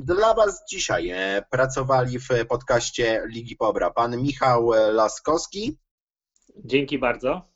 Dla 0.03 0.35
Was 0.35 0.64
dzisiaj 0.70 1.11
e, 1.11 1.42
pracowali 1.51 2.18
w 2.18 2.29
podcaście 2.48 3.22
Ligi 3.29 3.57
Pobra 3.57 3.90
pan 3.90 4.22
Michał 4.22 4.70
Laskowski. 4.92 5.79
Dzięki 6.64 6.98
bardzo. 6.98 7.53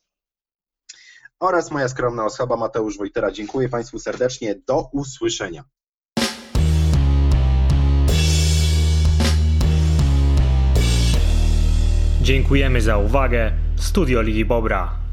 Oraz 1.41 1.71
moja 1.71 1.89
skromna 1.89 2.25
osoba 2.25 2.57
Mateusz 2.57 2.99
Wojtera. 2.99 3.31
Dziękuję 3.31 3.69
Państwu 3.69 3.99
serdecznie. 3.99 4.55
Do 4.67 4.89
usłyszenia. 4.93 5.65
Dziękujemy 12.23 12.81
za 12.81 12.99
uwagę. 12.99 13.53
Studio 13.77 14.23
Ligi 14.23 14.45
Bobra. 14.45 15.06